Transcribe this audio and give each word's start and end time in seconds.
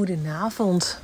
Goedenavond. 0.00 0.98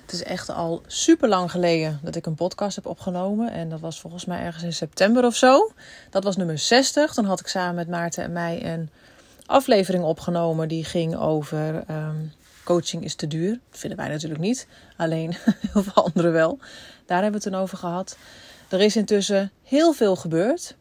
Het 0.00 0.12
is 0.12 0.22
echt 0.22 0.48
al 0.50 0.82
super 0.86 1.28
lang 1.28 1.50
geleden 1.50 2.00
dat 2.02 2.16
ik 2.16 2.26
een 2.26 2.34
podcast 2.34 2.76
heb 2.76 2.86
opgenomen. 2.86 3.52
En 3.52 3.68
dat 3.68 3.80
was 3.80 4.00
volgens 4.00 4.24
mij 4.24 4.40
ergens 4.40 4.62
in 4.62 4.72
september 4.72 5.24
of 5.24 5.36
zo. 5.36 5.72
Dat 6.10 6.24
was 6.24 6.36
nummer 6.36 6.58
60. 6.58 7.14
Dan 7.14 7.24
had 7.24 7.40
ik 7.40 7.46
samen 7.46 7.74
met 7.74 7.88
Maarten 7.88 8.24
en 8.24 8.32
mij 8.32 8.72
een 8.72 8.90
aflevering 9.46 10.04
opgenomen. 10.04 10.68
Die 10.68 10.84
ging 10.84 11.16
over 11.16 11.84
ehm, 11.86 12.16
coaching 12.64 13.04
is 13.04 13.14
te 13.14 13.26
duur. 13.26 13.60
Dat 13.70 13.80
vinden 13.80 13.98
wij 13.98 14.08
natuurlijk 14.08 14.40
niet. 14.40 14.66
Alleen 14.96 15.36
heel 15.72 15.82
veel 15.82 16.04
anderen 16.04 16.32
wel. 16.32 16.58
Daar 17.06 17.22
hebben 17.22 17.40
we 17.40 17.46
het 17.46 17.54
toen 17.54 17.62
over 17.62 17.78
gehad. 17.78 18.16
Er 18.68 18.80
is 18.80 18.96
intussen 18.96 19.50
heel 19.62 19.92
veel 19.92 20.16
gebeurd. 20.16 20.76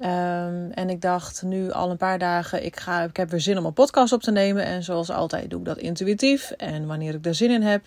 Um, 0.00 0.70
en 0.70 0.90
ik 0.90 1.00
dacht 1.00 1.42
nu 1.42 1.70
al 1.70 1.90
een 1.90 1.96
paar 1.96 2.18
dagen, 2.18 2.64
ik, 2.64 2.80
ga, 2.80 3.02
ik 3.02 3.16
heb 3.16 3.30
weer 3.30 3.40
zin 3.40 3.58
om 3.58 3.64
een 3.64 3.72
podcast 3.72 4.12
op 4.12 4.22
te 4.22 4.30
nemen. 4.30 4.64
En 4.64 4.82
zoals 4.82 5.10
altijd 5.10 5.50
doe 5.50 5.58
ik 5.58 5.64
dat 5.64 5.78
intuïtief 5.78 6.50
en 6.50 6.86
wanneer 6.86 7.14
ik 7.14 7.22
daar 7.22 7.34
zin 7.34 7.50
in 7.50 7.62
heb. 7.62 7.82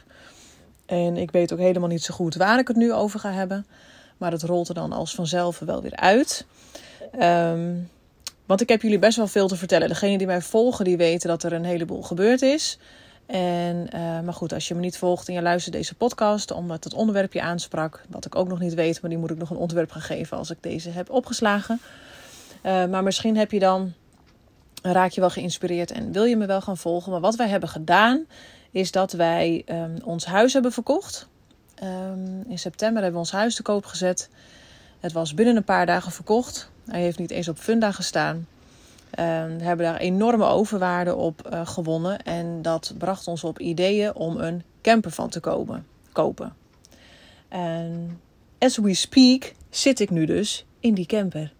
En 0.85 1.17
ik 1.17 1.31
weet 1.31 1.53
ook 1.53 1.59
helemaal 1.59 1.89
niet 1.89 2.03
zo 2.03 2.13
goed 2.13 2.35
waar 2.35 2.59
ik 2.59 2.67
het 2.67 2.77
nu 2.77 2.93
over 2.93 3.19
ga 3.19 3.31
hebben. 3.31 3.65
Maar 4.17 4.31
het 4.31 4.43
rolt 4.43 4.67
er 4.67 4.73
dan 4.73 4.91
als 4.91 5.15
vanzelf 5.15 5.59
wel 5.59 5.81
weer 5.81 5.95
uit. 5.95 6.45
Um, 7.21 7.89
want 8.45 8.61
ik 8.61 8.69
heb 8.69 8.81
jullie 8.81 8.99
best 8.99 9.17
wel 9.17 9.27
veel 9.27 9.47
te 9.47 9.55
vertellen. 9.55 9.87
Degenen 9.87 10.17
die 10.17 10.27
mij 10.27 10.41
volgen, 10.41 10.85
die 10.85 10.97
weten 10.97 11.29
dat 11.29 11.43
er 11.43 11.53
een 11.53 11.65
heleboel 11.65 12.01
gebeurd 12.01 12.41
is. 12.41 12.79
En, 13.27 13.87
uh, 13.93 13.99
maar 14.19 14.33
goed, 14.33 14.53
als 14.53 14.67
je 14.67 14.75
me 14.75 14.79
niet 14.79 14.97
volgt 14.97 15.27
en 15.27 15.33
je 15.33 15.41
luistert 15.41 15.75
deze 15.75 15.95
podcast, 15.95 16.51
omdat 16.51 16.83
het 16.83 16.93
onderwerp 16.93 17.33
je 17.33 17.41
aansprak, 17.41 18.03
wat 18.09 18.25
ik 18.25 18.35
ook 18.35 18.47
nog 18.47 18.59
niet 18.59 18.73
weet, 18.73 19.01
maar 19.01 19.09
die 19.09 19.19
moet 19.19 19.31
ik 19.31 19.37
nog 19.37 19.49
een 19.49 19.57
onderwerp 19.57 19.91
gaan 19.91 20.01
geven 20.01 20.37
als 20.37 20.49
ik 20.49 20.57
deze 20.61 20.89
heb 20.89 21.09
opgeslagen. 21.09 21.79
Uh, 22.63 22.85
maar 22.85 23.03
misschien 23.03 23.37
heb 23.37 23.51
je 23.51 23.59
dan, 23.59 23.93
raak 24.81 25.11
je 25.11 25.19
wel 25.19 25.29
geïnspireerd 25.29 25.91
en 25.91 26.11
wil 26.11 26.23
je 26.23 26.37
me 26.37 26.45
wel 26.45 26.61
gaan 26.61 26.77
volgen. 26.77 27.11
Maar 27.11 27.21
wat 27.21 27.35
wij 27.35 27.47
hebben 27.47 27.69
gedaan, 27.69 28.25
is 28.71 28.91
dat 28.91 29.11
wij 29.11 29.63
um, 29.65 29.95
ons 30.03 30.25
huis 30.25 30.53
hebben 30.53 30.71
verkocht. 30.71 31.27
Um, 31.83 32.43
in 32.47 32.59
september 32.59 33.03
hebben 33.03 33.21
we 33.21 33.27
ons 33.27 33.31
huis 33.31 33.55
te 33.55 33.61
koop 33.61 33.85
gezet. 33.85 34.29
Het 34.99 35.11
was 35.11 35.33
binnen 35.33 35.55
een 35.55 35.63
paar 35.63 35.85
dagen 35.85 36.11
verkocht. 36.11 36.69
Hij 36.85 37.01
heeft 37.01 37.19
niet 37.19 37.31
eens 37.31 37.47
op 37.47 37.57
Funda 37.57 37.91
gestaan. 37.91 38.47
Um, 39.19 39.57
we 39.57 39.63
hebben 39.63 39.85
daar 39.85 39.97
enorme 39.97 40.45
overwaarde 40.45 41.15
op 41.15 41.49
uh, 41.53 41.67
gewonnen. 41.67 42.23
En 42.23 42.61
dat 42.61 42.93
bracht 42.97 43.27
ons 43.27 43.43
op 43.43 43.59
ideeën 43.59 44.15
om 44.15 44.37
een 44.37 44.63
camper 44.81 45.11
van 45.11 45.29
te 45.29 45.39
kopen. 45.39 45.85
kopen. 46.11 46.53
En 47.47 48.19
as 48.59 48.77
we 48.77 48.93
speak 48.93 49.53
zit 49.69 49.99
ik 49.99 50.09
nu 50.09 50.25
dus 50.25 50.65
in 50.79 50.93
die 50.93 51.05
camper. 51.05 51.53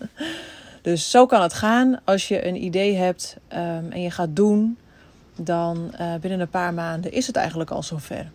dus 0.82 1.10
zo 1.10 1.26
kan 1.26 1.42
het 1.42 1.52
gaan. 1.52 2.00
Als 2.04 2.28
je 2.28 2.46
een 2.46 2.64
idee 2.64 2.94
hebt 2.94 3.36
um, 3.52 3.90
en 3.90 4.00
je 4.00 4.10
gaat 4.10 4.36
doen, 4.36 4.78
dan 5.36 5.94
uh, 6.00 6.14
binnen 6.14 6.40
een 6.40 6.48
paar 6.48 6.74
maanden 6.74 7.12
is 7.12 7.26
het 7.26 7.36
eigenlijk 7.36 7.70
al 7.70 7.82
zover. 7.82 8.30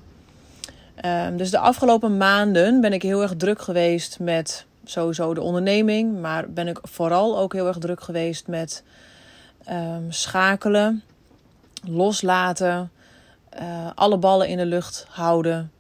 Um, 1.05 1.37
dus 1.37 1.51
de 1.51 1.57
afgelopen 1.57 2.17
maanden 2.17 2.81
ben 2.81 2.93
ik 2.93 3.01
heel 3.01 3.21
erg 3.21 3.35
druk 3.35 3.61
geweest 3.61 4.19
met 4.19 4.65
sowieso 4.85 5.33
de 5.33 5.41
onderneming, 5.41 6.19
maar 6.19 6.49
ben 6.49 6.67
ik 6.67 6.79
vooral 6.81 7.37
ook 7.37 7.53
heel 7.53 7.67
erg 7.67 7.77
druk 7.77 8.01
geweest 8.01 8.47
met 8.47 8.83
um, 9.69 10.11
schakelen, 10.11 11.03
loslaten, 11.87 12.91
uh, 13.61 13.89
alle 13.95 14.17
ballen 14.17 14.47
in 14.47 14.57
de 14.57 14.65
lucht 14.65 15.05
houden. 15.09 15.71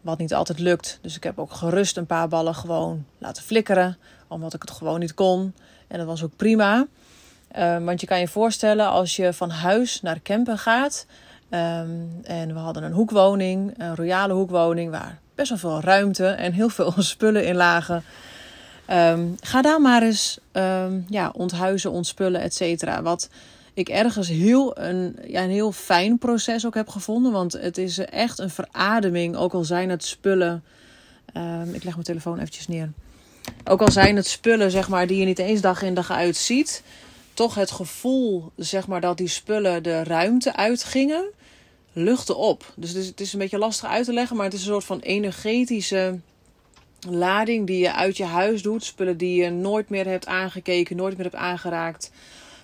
Wat 0.00 0.18
niet 0.18 0.34
altijd 0.34 0.58
lukt. 0.58 0.98
Dus 1.02 1.16
ik 1.16 1.22
heb 1.22 1.38
ook 1.38 1.52
gerust 1.52 1.96
een 1.96 2.06
paar 2.06 2.28
ballen 2.28 2.54
gewoon 2.54 3.04
laten 3.18 3.42
flikkeren. 3.42 3.96
Omdat 4.28 4.54
ik 4.54 4.62
het 4.62 4.70
gewoon 4.70 5.00
niet 5.00 5.14
kon. 5.14 5.54
En 5.88 5.98
dat 5.98 6.06
was 6.06 6.22
ook 6.22 6.36
prima. 6.36 6.86
Um, 7.58 7.84
want 7.84 8.00
je 8.00 8.06
kan 8.06 8.20
je 8.20 8.28
voorstellen 8.28 8.88
als 8.88 9.16
je 9.16 9.32
van 9.32 9.50
huis 9.50 10.02
naar 10.02 10.22
campen 10.22 10.58
gaat. 10.58 11.06
Um, 11.50 12.20
en 12.22 12.54
we 12.54 12.58
hadden 12.58 12.82
een 12.82 12.92
hoekwoning, 12.92 13.74
een 13.78 13.96
royale 13.96 14.32
hoekwoning, 14.32 14.90
waar 14.90 15.18
best 15.34 15.48
wel 15.48 15.58
veel 15.58 15.80
ruimte 15.80 16.26
en 16.26 16.52
heel 16.52 16.68
veel 16.68 16.92
spullen 17.02 17.46
in 17.46 17.56
lagen. 17.56 18.04
Um, 18.90 19.36
ga 19.40 19.62
daar 19.62 19.80
maar 19.80 20.02
eens 20.02 20.38
um, 20.52 21.04
ja, 21.08 21.32
onthuizen, 21.36 21.90
ontspullen, 21.90 22.40
et 22.40 22.54
cetera. 22.54 23.02
Wat 23.02 23.28
ik 23.74 23.88
ergens 23.88 24.28
heel 24.28 24.78
een, 24.78 25.16
ja, 25.26 25.42
een 25.42 25.50
heel 25.50 25.72
fijn 25.72 26.18
proces 26.18 26.66
ook 26.66 26.74
heb 26.74 26.88
gevonden. 26.88 27.32
Want 27.32 27.52
het 27.52 27.78
is 27.78 27.98
echt 27.98 28.38
een 28.38 28.50
verademing, 28.50 29.36
ook 29.36 29.52
al 29.52 29.64
zijn 29.64 29.90
het 29.90 30.04
spullen. 30.04 30.64
Um, 31.36 31.74
ik 31.74 31.84
leg 31.84 31.92
mijn 31.92 32.06
telefoon 32.06 32.38
eventjes 32.38 32.68
neer. 32.68 32.92
Ook 33.64 33.80
al 33.80 33.90
zijn 33.90 34.16
het 34.16 34.26
spullen, 34.26 34.70
zeg 34.70 34.88
maar, 34.88 35.06
die 35.06 35.18
je 35.18 35.24
niet 35.24 35.38
eens 35.38 35.60
dag 35.60 35.82
in 35.82 35.94
dag 35.94 36.10
uit 36.10 36.36
ziet. 36.36 36.82
Toch 37.34 37.54
het 37.54 37.70
gevoel, 37.70 38.50
zeg 38.56 38.86
maar, 38.86 39.00
dat 39.00 39.16
die 39.16 39.28
spullen 39.28 39.82
de 39.82 40.02
ruimte 40.02 40.56
uitgingen, 40.56 41.24
luchtte 41.92 42.34
op. 42.34 42.72
Dus 42.76 42.88
het 42.88 42.98
is, 42.98 43.06
het 43.06 43.20
is 43.20 43.32
een 43.32 43.38
beetje 43.38 43.58
lastig 43.58 43.88
uit 43.88 44.04
te 44.04 44.12
leggen, 44.12 44.36
maar 44.36 44.44
het 44.44 44.54
is 44.54 44.60
een 44.60 44.72
soort 44.72 44.84
van 44.84 45.00
energetische 45.00 46.18
lading 47.10 47.66
die 47.66 47.78
je 47.78 47.92
uit 47.94 48.16
je 48.16 48.24
huis 48.24 48.62
doet. 48.62 48.84
Spullen 48.84 49.16
die 49.16 49.42
je 49.42 49.50
nooit 49.50 49.88
meer 49.88 50.06
hebt 50.06 50.26
aangekeken, 50.26 50.96
nooit 50.96 51.16
meer 51.16 51.24
hebt 51.24 51.42
aangeraakt. 51.42 52.10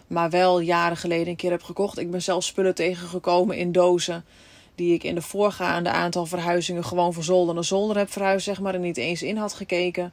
Maar 0.06 0.31
wel 0.31 0.60
jaren 0.60 0.97
geleden 0.97 1.28
een 1.28 1.37
keer 1.37 1.50
heb 1.50 1.62
gekocht. 1.62 1.99
Ik 1.99 2.10
ben 2.10 2.22
zelfs 2.22 2.47
spullen 2.47 2.75
tegengekomen 2.75 3.56
in 3.56 3.72
dozen. 3.72 4.25
Die 4.75 4.94
ik 4.94 5.04
in 5.04 5.15
de 5.15 5.22
voorgaande 5.22 5.91
aantal 5.91 6.27
verhuizingen 6.27 6.84
gewoon 6.84 7.12
van 7.12 7.22
zolder 7.22 7.54
naar 7.54 7.65
zolder 7.65 7.97
heb 7.97 8.12
verhuisd, 8.12 8.44
zeg 8.44 8.60
maar. 8.60 8.75
En 8.75 8.81
niet 8.81 8.97
eens 8.97 9.22
in 9.22 9.37
had 9.37 9.53
gekeken. 9.53 10.12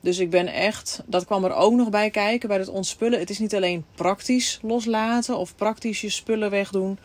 Dus 0.00 0.18
ik 0.18 0.30
ben 0.30 0.46
echt, 0.46 1.02
dat 1.06 1.24
kwam 1.24 1.44
er 1.44 1.54
ook 1.54 1.72
nog 1.72 1.90
bij 1.90 2.10
kijken 2.10 2.48
bij 2.48 2.58
het 2.58 2.68
ontspullen. 2.68 3.18
Het 3.18 3.30
is 3.30 3.38
niet 3.38 3.54
alleen 3.54 3.84
praktisch 3.94 4.58
loslaten 4.62 5.36
of 5.36 5.56
praktisch 5.56 6.00
je 6.00 6.10
spullen 6.10 6.50
wegdoen. 6.50 6.98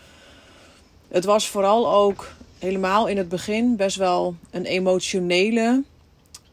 Het 1.08 1.26
was 1.26 1.48
vooral 1.48 1.94
ook 1.94 2.32
helemaal 2.60 3.08
in 3.08 3.18
het 3.18 3.30
begin 3.30 3.76
best 3.76 3.98
wel 3.98 4.36
een 4.52 4.66
emotionele 4.66 5.84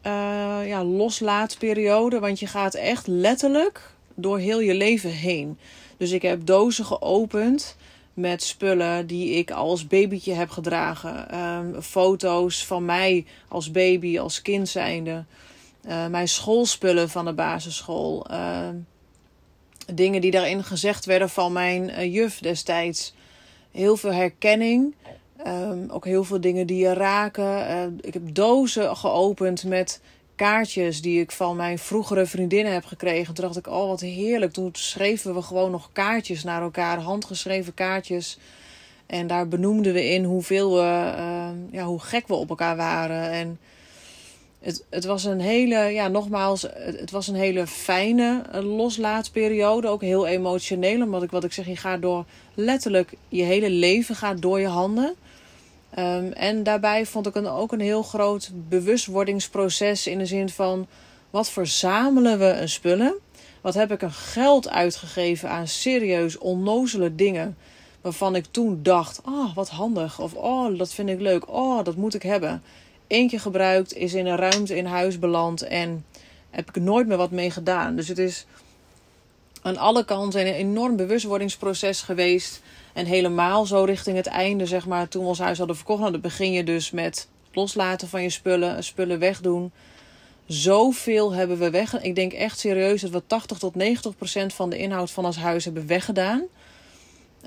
uh, 0.06 0.68
ja, 0.68 0.84
loslaatperiode. 0.84 2.18
Want 2.18 2.38
je 2.40 2.46
gaat 2.46 2.74
echt 2.74 3.06
letterlijk 3.06 3.90
door 4.14 4.38
heel 4.38 4.60
je 4.60 4.74
leven 4.74 5.10
heen. 5.10 5.58
Dus 5.96 6.10
ik 6.10 6.22
heb 6.22 6.46
dozen 6.46 6.84
geopend 6.84 7.76
met 8.14 8.42
spullen 8.42 9.06
die 9.06 9.30
ik 9.30 9.50
als 9.50 9.86
babytje 9.86 10.32
heb 10.32 10.50
gedragen. 10.50 11.40
Um, 11.40 11.82
foto's 11.82 12.66
van 12.66 12.84
mij 12.84 13.24
als 13.48 13.70
baby, 13.70 14.18
als 14.18 14.42
kind 14.42 14.68
zijnde. 14.68 15.24
Uh, 15.88 16.06
mijn 16.06 16.28
schoolspullen 16.28 17.08
van 17.08 17.24
de 17.24 17.32
basisschool. 17.32 18.26
Uh, 18.30 18.68
dingen 19.92 20.20
die 20.20 20.30
daarin 20.30 20.64
gezegd 20.64 21.04
werden 21.04 21.30
van 21.30 21.52
mijn 21.52 21.88
uh, 21.88 22.14
juf 22.14 22.38
destijds. 22.38 23.14
Heel 23.70 23.96
veel 23.96 24.12
herkenning. 24.12 24.94
Um, 25.46 25.90
ook 25.90 26.04
heel 26.04 26.24
veel 26.24 26.40
dingen 26.40 26.66
die 26.66 26.78
je 26.78 26.92
raken. 26.92 27.70
Uh, 27.70 27.82
ik 28.00 28.14
heb 28.14 28.34
dozen 28.34 28.96
geopend 28.96 29.64
met 29.64 30.00
kaartjes 30.36 31.02
die 31.02 31.20
ik 31.20 31.30
van 31.30 31.56
mijn 31.56 31.78
vroegere 31.78 32.26
vriendinnen 32.26 32.72
heb 32.72 32.84
gekregen. 32.84 33.34
Toen 33.34 33.44
dacht 33.44 33.56
ik, 33.56 33.66
oh 33.66 33.88
wat 33.88 34.00
heerlijk. 34.00 34.52
Toen 34.52 34.68
schreven 34.72 35.34
we 35.34 35.42
gewoon 35.42 35.70
nog 35.70 35.88
kaartjes 35.92 36.44
naar 36.44 36.62
elkaar, 36.62 36.98
handgeschreven 36.98 37.74
kaartjes. 37.74 38.38
En 39.06 39.26
daar 39.26 39.48
benoemden 39.48 39.92
we 39.92 40.08
in 40.08 40.24
hoeveel 40.24 40.74
we, 40.74 41.12
uh, 41.16 41.48
ja, 41.70 41.84
hoe 41.84 42.00
gek 42.00 42.28
we 42.28 42.34
op 42.34 42.48
elkaar 42.48 42.76
waren. 42.76 43.30
En 43.30 43.58
het, 44.60 44.84
het 44.90 45.04
was 45.04 45.24
een 45.24 45.40
hele, 45.40 45.78
ja, 45.78 46.08
nogmaals, 46.08 46.62
het, 46.62 47.00
het 47.00 47.10
was 47.10 47.28
een 47.28 47.34
hele 47.34 47.66
fijne 47.66 48.42
loslaatperiode. 48.62 49.88
Ook 49.88 50.02
heel 50.02 50.26
emotioneel, 50.26 51.02
omdat 51.02 51.22
ik, 51.22 51.30
wat 51.30 51.44
ik 51.44 51.52
zeg, 51.52 51.66
je 51.66 51.76
gaat 51.76 52.02
door 52.02 52.24
letterlijk 52.54 53.12
je 53.28 53.42
hele 53.42 53.70
leven 53.70 54.14
gaat 54.14 54.42
door 54.42 54.60
je 54.60 54.68
handen. 54.68 55.14
Um, 55.98 56.32
en 56.32 56.62
daarbij 56.62 57.06
vond 57.06 57.26
ik 57.26 57.34
een, 57.34 57.46
ook 57.46 57.72
een 57.72 57.80
heel 57.80 58.02
groot 58.02 58.50
bewustwordingsproces 58.68 60.06
in 60.06 60.18
de 60.18 60.26
zin 60.26 60.48
van 60.48 60.86
wat 61.30 61.50
verzamelen 61.50 62.38
we 62.38 62.44
een 62.44 62.68
spullen? 62.68 63.14
Wat 63.60 63.74
heb 63.74 63.92
ik 63.92 64.02
een 64.02 64.12
geld 64.12 64.68
uitgegeven 64.68 65.50
aan 65.50 65.68
serieus 65.68 66.38
onnozele 66.38 67.14
dingen 67.14 67.56
waarvan 68.00 68.34
ik 68.34 68.44
toen 68.50 68.82
dacht: 68.82 69.20
oh, 69.24 69.54
wat 69.54 69.68
handig. 69.68 70.20
Of 70.20 70.34
oh, 70.34 70.78
dat 70.78 70.92
vind 70.92 71.08
ik 71.08 71.20
leuk. 71.20 71.52
Oh, 71.52 71.84
dat 71.84 71.96
moet 71.96 72.14
ik 72.14 72.22
hebben. 72.22 72.62
Eén 73.08 73.28
keer 73.28 73.40
gebruikt, 73.40 73.94
is 73.94 74.14
in 74.14 74.26
een 74.26 74.36
ruimte 74.36 74.76
in 74.76 74.86
huis 74.86 75.18
beland 75.18 75.62
en 75.62 76.04
heb 76.50 76.68
ik 76.68 76.82
nooit 76.82 77.06
meer 77.06 77.16
wat 77.16 77.30
mee 77.30 77.50
gedaan. 77.50 77.96
Dus 77.96 78.08
het 78.08 78.18
is 78.18 78.46
aan 79.62 79.76
alle 79.76 80.04
kanten 80.04 80.40
een 80.40 80.54
enorm 80.54 80.96
bewustwordingsproces 80.96 82.02
geweest. 82.02 82.62
En 82.96 83.06
helemaal 83.06 83.66
zo 83.66 83.84
richting 83.84 84.16
het 84.16 84.26
einde, 84.26 84.66
zeg 84.66 84.86
maar, 84.86 85.08
toen 85.08 85.22
we 85.22 85.28
ons 85.28 85.38
huis 85.38 85.58
hadden 85.58 85.76
verkocht. 85.76 86.00
Nou, 86.00 86.12
dan 86.12 86.20
begin 86.20 86.52
je 86.52 86.64
dus 86.64 86.90
met 86.90 87.28
loslaten 87.52 88.08
van 88.08 88.22
je 88.22 88.30
spullen, 88.30 88.84
spullen 88.84 89.18
wegdoen. 89.18 89.72
Zoveel 90.46 91.32
hebben 91.32 91.58
we 91.58 91.70
weg. 91.70 92.02
Ik 92.02 92.14
denk 92.14 92.32
echt 92.32 92.58
serieus 92.58 93.00
dat 93.00 93.10
we 93.10 93.26
80 93.26 93.58
tot 93.58 93.74
90 93.74 94.16
procent 94.16 94.54
van 94.54 94.70
de 94.70 94.78
inhoud 94.78 95.10
van 95.10 95.24
ons 95.24 95.36
huis 95.36 95.64
hebben 95.64 95.86
weggedaan. 95.86 96.42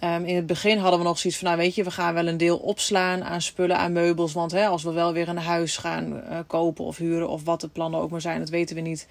Um, 0.04 0.26
in 0.26 0.36
het 0.36 0.46
begin 0.46 0.78
hadden 0.78 1.00
we 1.00 1.06
nog 1.06 1.20
zoiets 1.20 1.40
van, 1.40 1.48
nou 1.48 1.60
weet 1.60 1.76
je, 1.76 1.84
we 1.84 1.92
gaan 1.92 2.14
wel 2.14 2.28
een 2.28 2.38
deel 2.38 2.58
opslaan 2.58 3.24
aan 3.24 3.42
spullen, 3.42 3.78
aan 3.78 3.92
meubels. 3.92 4.34
Want 4.34 4.52
hè, 4.52 4.68
als 4.68 4.84
we 4.84 4.92
wel 4.92 5.14
weer 5.14 5.30
een 5.30 5.38
huis 5.38 5.78
gaan 5.78 6.14
uh, 6.14 6.40
kopen 6.48 6.86
of 6.86 6.98
huren 6.98 7.30
of 7.30 7.44
wat 7.44 7.62
de 7.62 7.68
plannen 7.68 8.00
ook 8.00 8.10
maar 8.10 8.22
zijn, 8.22 8.40
dat 8.40 8.50
weten 8.50 8.76
we 8.76 8.82
niet. 8.82 9.08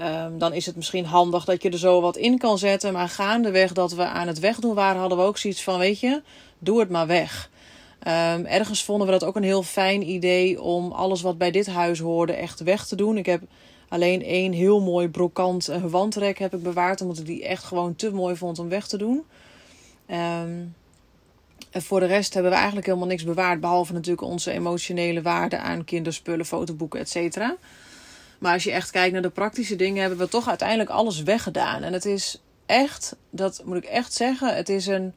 Um, 0.00 0.38
dan 0.38 0.52
is 0.52 0.66
het 0.66 0.76
misschien 0.76 1.04
handig 1.04 1.44
dat 1.44 1.62
je 1.62 1.70
er 1.70 1.78
zo 1.78 2.00
wat 2.00 2.16
in 2.16 2.38
kan 2.38 2.58
zetten. 2.58 2.92
Maar 2.92 3.08
gaandeweg 3.08 3.72
dat 3.72 3.92
we 3.92 4.04
aan 4.04 4.26
het 4.26 4.38
wegdoen 4.38 4.74
waren, 4.74 5.00
hadden 5.00 5.18
we 5.18 5.24
ook 5.24 5.38
zoiets 5.38 5.62
van: 5.62 5.78
weet 5.78 6.00
je, 6.00 6.22
doe 6.58 6.80
het 6.80 6.88
maar 6.88 7.06
weg. 7.06 7.50
Um, 8.00 8.44
ergens 8.46 8.84
vonden 8.84 9.06
we 9.06 9.12
dat 9.12 9.24
ook 9.24 9.36
een 9.36 9.42
heel 9.42 9.62
fijn 9.62 10.08
idee 10.08 10.62
om 10.62 10.92
alles 10.92 11.22
wat 11.22 11.38
bij 11.38 11.50
dit 11.50 11.66
huis 11.66 11.98
hoorde 11.98 12.32
echt 12.32 12.60
weg 12.60 12.86
te 12.86 12.96
doen. 12.96 13.16
Ik 13.16 13.26
heb 13.26 13.42
alleen 13.88 14.22
één 14.22 14.52
heel 14.52 14.80
mooi 14.80 15.08
brokant 15.08 15.70
uh, 15.70 15.84
wandrek 15.84 16.38
heb 16.38 16.54
ik 16.54 16.62
bewaard, 16.62 17.00
omdat 17.00 17.18
ik 17.18 17.26
die 17.26 17.44
echt 17.44 17.64
gewoon 17.64 17.96
te 17.96 18.10
mooi 18.10 18.36
vond 18.36 18.58
om 18.58 18.68
weg 18.68 18.86
te 18.86 18.96
doen. 18.96 19.24
Um, 20.10 20.74
en 21.70 21.82
voor 21.82 22.00
de 22.00 22.06
rest 22.06 22.34
hebben 22.34 22.50
we 22.50 22.56
eigenlijk 22.56 22.86
helemaal 22.86 23.08
niks 23.08 23.24
bewaard, 23.24 23.60
behalve 23.60 23.92
natuurlijk 23.92 24.22
onze 24.22 24.50
emotionele 24.50 25.22
waarde 25.22 25.58
aan 25.58 25.84
kinderspullen, 25.84 26.46
fotoboeken, 26.46 27.00
etc. 27.00 27.38
Maar 28.38 28.52
als 28.52 28.64
je 28.64 28.72
echt 28.72 28.90
kijkt 28.90 29.12
naar 29.12 29.22
de 29.22 29.28
praktische 29.28 29.76
dingen, 29.76 30.00
hebben 30.00 30.18
we 30.18 30.28
toch 30.28 30.48
uiteindelijk 30.48 30.90
alles 30.90 31.22
weggedaan. 31.22 31.82
En 31.82 31.92
het 31.92 32.04
is 32.04 32.40
echt, 32.66 33.16
dat 33.30 33.62
moet 33.64 33.76
ik 33.76 33.84
echt 33.84 34.12
zeggen, 34.12 34.56
het 34.56 34.68
is 34.68 34.86
een 34.86 35.12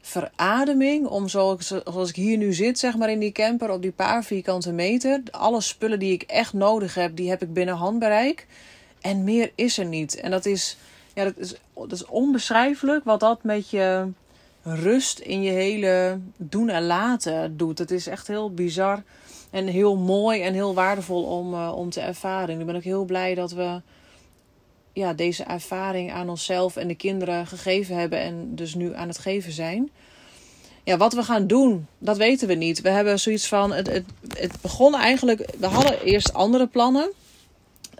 verademing 0.00 1.06
om 1.06 1.28
zoals, 1.28 1.72
ik 2.08 2.16
hier 2.16 2.36
nu 2.36 2.52
zit, 2.52 2.78
zeg 2.78 2.96
maar 2.96 3.10
in 3.10 3.18
die 3.18 3.32
camper 3.32 3.70
op 3.70 3.82
die 3.82 3.92
paar 3.92 4.24
vierkante 4.24 4.72
meter. 4.72 5.22
Alle 5.30 5.60
spullen 5.60 5.98
die 5.98 6.12
ik 6.12 6.22
echt 6.22 6.52
nodig 6.52 6.94
heb, 6.94 7.16
die 7.16 7.28
heb 7.28 7.42
ik 7.42 7.52
binnen 7.52 7.74
handbereik. 7.74 8.46
En 9.00 9.24
meer 9.24 9.52
is 9.54 9.78
er 9.78 9.84
niet. 9.84 10.20
En 10.20 10.30
dat 10.30 10.46
is, 10.46 10.76
ja, 11.14 11.24
dat 11.24 11.38
is, 11.38 11.54
dat 11.74 11.92
is 11.92 12.06
onbeschrijfelijk 12.06 13.04
wat 13.04 13.20
dat 13.20 13.42
met 13.42 13.70
je 13.70 14.08
rust 14.62 15.18
in 15.18 15.42
je 15.42 15.50
hele 15.50 16.18
doen 16.36 16.68
en 16.68 16.86
laten 16.86 17.56
doet. 17.56 17.78
Het 17.78 17.90
is 17.90 18.06
echt 18.06 18.26
heel 18.26 18.54
bizar 18.54 19.02
en 19.54 19.66
heel 19.66 19.96
mooi 19.96 20.42
en 20.42 20.54
heel 20.54 20.74
waardevol 20.74 21.22
om, 21.22 21.54
uh, 21.54 21.72
om 21.76 21.90
te 21.90 22.00
ervaren. 22.00 22.58
Nu 22.58 22.64
ben 22.64 22.74
ik 22.74 22.84
heel 22.84 23.04
blij 23.04 23.34
dat 23.34 23.52
we 23.52 23.80
ja, 24.92 25.12
deze 25.12 25.42
ervaring 25.42 26.12
aan 26.12 26.28
onszelf 26.28 26.76
en 26.76 26.88
de 26.88 26.94
kinderen 26.94 27.46
gegeven 27.46 27.96
hebben 27.96 28.18
en 28.18 28.54
dus 28.54 28.74
nu 28.74 28.94
aan 28.94 29.08
het 29.08 29.18
geven 29.18 29.52
zijn. 29.52 29.90
Ja, 30.84 30.96
wat 30.96 31.12
we 31.12 31.22
gaan 31.22 31.46
doen, 31.46 31.86
dat 31.98 32.16
weten 32.16 32.48
we 32.48 32.54
niet. 32.54 32.80
We 32.80 32.88
hebben 32.88 33.20
zoiets 33.20 33.48
van, 33.48 33.72
het, 33.72 33.86
het, 33.86 34.04
het 34.38 34.60
begon 34.60 34.94
eigenlijk, 34.94 35.54
we 35.58 35.66
hadden 35.66 36.00
eerst 36.00 36.32
andere 36.32 36.66
plannen 36.66 37.10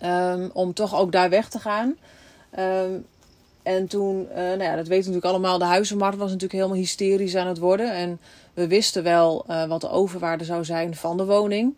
um, 0.02 0.50
om 0.52 0.72
toch 0.72 0.94
ook 0.94 1.12
daar 1.12 1.30
weg 1.30 1.48
te 1.48 1.58
gaan. 1.58 1.96
Um, 2.58 3.06
en 3.64 3.86
toen, 3.86 4.28
uh, 4.30 4.36
nou 4.36 4.62
ja, 4.62 4.76
dat 4.76 4.88
weten 4.88 4.88
we 4.88 4.94
natuurlijk 4.96 5.24
allemaal, 5.24 5.58
de 5.58 5.64
huizenmarkt 5.64 6.18
was 6.18 6.26
natuurlijk 6.26 6.52
helemaal 6.52 6.78
hysterisch 6.78 7.36
aan 7.36 7.46
het 7.46 7.58
worden. 7.58 7.92
En 7.92 8.20
we 8.54 8.66
wisten 8.66 9.02
wel 9.02 9.44
uh, 9.48 9.64
wat 9.64 9.80
de 9.80 9.90
overwaarde 9.90 10.44
zou 10.44 10.64
zijn 10.64 10.96
van 10.96 11.16
de 11.16 11.24
woning. 11.24 11.74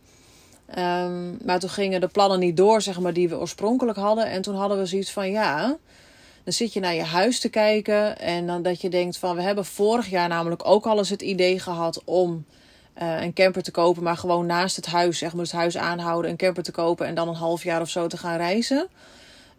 Um, 0.79 1.39
maar 1.45 1.59
toen 1.61 1.71
gingen 1.71 2.01
de 2.01 2.07
plannen 2.07 2.39
niet 2.39 2.57
door, 2.57 2.83
zeg 2.83 3.01
maar, 3.01 3.13
die 3.13 3.29
we 3.29 3.39
oorspronkelijk 3.39 3.99
hadden. 3.99 4.27
En 4.27 4.43
toen 4.43 4.55
hadden 4.55 4.79
we 4.79 4.87
zoiets 4.87 5.13
van, 5.13 5.31
ja, 5.31 5.77
dan 6.45 6.53
zit 6.53 6.73
je 6.73 6.81
naar 6.81 6.95
je 6.95 7.03
huis 7.03 7.41
te 7.41 7.49
kijken. 7.49 8.19
En 8.19 8.47
dan 8.47 8.63
dat 8.63 8.81
je 8.81 8.89
denkt 8.89 9.17
van, 9.17 9.37
we 9.37 9.43
hebben 9.43 9.65
vorig 9.65 10.09
jaar 10.09 10.29
namelijk 10.29 10.67
ook 10.69 10.87
al 10.87 10.99
eens 10.99 11.11
het 11.11 11.23
idee 11.23 11.59
gehad 11.59 12.03
om 12.05 12.45
uh, 13.03 13.23
een 13.23 13.33
camper 13.33 13.63
te 13.63 13.71
kopen. 13.71 14.03
Maar 14.03 14.17
gewoon 14.17 14.47
naast 14.47 14.77
het 14.77 14.87
huis, 14.87 15.19
zeg 15.19 15.33
maar, 15.33 15.45
het 15.45 15.53
huis 15.53 15.77
aanhouden, 15.77 16.31
een 16.31 16.37
camper 16.37 16.63
te 16.63 16.73
kopen. 16.73 17.07
En 17.07 17.15
dan 17.15 17.29
een 17.29 17.35
half 17.35 17.63
jaar 17.63 17.81
of 17.81 17.89
zo 17.89 18.07
te 18.07 18.17
gaan 18.17 18.37
reizen. 18.37 18.89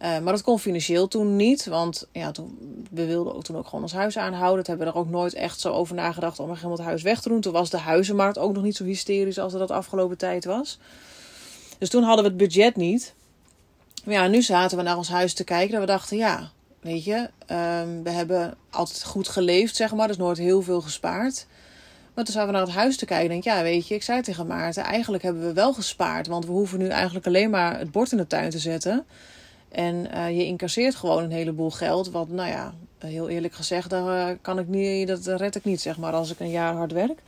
Uh, 0.01 0.19
maar 0.19 0.33
dat 0.33 0.41
kon 0.41 0.59
financieel 0.59 1.07
toen 1.07 1.35
niet, 1.35 1.65
want 1.65 2.07
ja, 2.11 2.31
toen, 2.31 2.57
we 2.91 3.05
wilden 3.05 3.35
ook 3.35 3.43
toen 3.43 3.57
ook 3.57 3.65
gewoon 3.65 3.81
ons 3.81 3.93
huis 3.93 4.17
aanhouden. 4.17 4.57
Dat 4.57 4.67
hebben 4.67 4.85
we 4.85 4.93
er 4.93 4.99
ook 4.99 5.09
nooit 5.09 5.33
echt 5.33 5.59
zo 5.59 5.73
over 5.73 5.95
nagedacht 5.95 6.39
om 6.39 6.49
helemaal 6.49 6.71
het 6.71 6.85
huis 6.85 7.01
weg 7.01 7.21
te 7.21 7.29
doen. 7.29 7.41
Toen 7.41 7.53
was 7.53 7.69
de 7.69 7.77
huizenmarkt 7.77 8.37
ook 8.37 8.53
nog 8.53 8.63
niet 8.63 8.75
zo 8.75 8.83
hysterisch 8.83 9.39
als 9.39 9.53
dat 9.53 9.71
afgelopen 9.71 10.17
tijd 10.17 10.45
was. 10.45 10.79
Dus 11.77 11.89
toen 11.89 12.03
hadden 12.03 12.23
we 12.23 12.29
het 12.29 12.39
budget 12.39 12.75
niet. 12.75 13.13
Maar 14.03 14.13
ja, 14.13 14.27
nu 14.27 14.41
zaten 14.41 14.77
we 14.77 14.83
naar 14.83 14.97
ons 14.97 15.09
huis 15.09 15.33
te 15.33 15.43
kijken 15.43 15.73
en 15.73 15.79
we 15.79 15.85
dachten, 15.85 16.17
ja, 16.17 16.51
weet 16.79 17.03
je, 17.03 17.29
um, 17.51 18.03
we 18.03 18.09
hebben 18.09 18.57
altijd 18.69 19.03
goed 19.03 19.27
geleefd, 19.27 19.75
zeg 19.75 19.93
maar. 19.93 20.07
Dus 20.07 20.17
nooit 20.17 20.37
heel 20.37 20.61
veel 20.61 20.81
gespaard. 20.81 21.45
Maar 22.13 22.25
toen 22.25 22.33
zaten 22.33 22.49
we 22.49 22.57
naar 22.57 22.65
het 22.65 22.75
huis 22.75 22.97
te 22.97 23.05
kijken 23.05 23.25
en 23.25 23.31
denk 23.31 23.43
ja, 23.43 23.63
weet 23.63 23.87
je, 23.87 23.95
ik 23.95 24.03
zei 24.03 24.21
tegen 24.21 24.47
Maarten, 24.47 24.83
eigenlijk 24.83 25.23
hebben 25.23 25.41
we 25.47 25.53
wel 25.53 25.73
gespaard. 25.73 26.27
Want 26.27 26.45
we 26.45 26.51
hoeven 26.51 26.79
nu 26.79 26.87
eigenlijk 26.87 27.25
alleen 27.27 27.49
maar 27.49 27.79
het 27.79 27.91
bord 27.91 28.11
in 28.11 28.17
de 28.17 28.27
tuin 28.27 28.49
te 28.49 28.59
zetten. 28.59 29.05
En 29.69 30.07
uh, 30.13 30.37
je 30.37 30.45
incasseert 30.45 30.95
gewoon 30.95 31.23
een 31.23 31.31
heleboel 31.31 31.71
geld. 31.71 32.11
Wat, 32.11 32.29
nou 32.29 32.49
ja, 32.49 32.73
heel 32.97 33.29
eerlijk 33.29 33.53
gezegd, 33.53 33.89
daar 33.89 34.29
uh, 34.29 34.35
kan 34.41 34.59
ik 34.59 34.67
niet, 34.67 35.07
dat 35.07 35.25
red 35.25 35.55
ik 35.55 35.63
niet, 35.63 35.81
zeg 35.81 35.97
maar, 35.97 36.13
als 36.13 36.31
ik 36.31 36.39
een 36.39 36.49
jaar 36.49 36.73
hard 36.73 36.91
werk. 36.91 37.21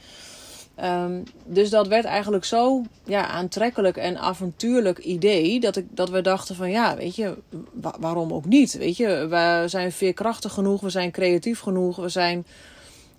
Um, 0.83 1.23
dus 1.45 1.69
dat 1.69 1.87
werd 1.87 2.05
eigenlijk 2.05 2.45
zo 2.45 2.83
ja, 3.03 3.27
aantrekkelijk 3.27 3.97
en 3.97 4.17
avontuurlijk 4.17 4.97
idee. 4.97 5.59
Dat, 5.59 5.75
ik, 5.75 5.85
dat 5.89 6.09
we 6.09 6.21
dachten 6.21 6.55
van 6.55 6.69
ja, 6.71 6.95
weet 6.95 7.15
je, 7.15 7.37
wa 7.73 7.95
waarom 7.99 8.33
ook 8.33 8.45
niet? 8.45 8.77
Weet 8.77 8.97
je, 8.97 9.27
we 9.27 9.63
zijn 9.67 9.91
veerkrachtig 9.91 10.53
genoeg, 10.53 10.81
we 10.81 10.89
zijn 10.89 11.11
creatief 11.11 11.59
genoeg, 11.59 11.95
we 11.95 12.09
zijn 12.09 12.45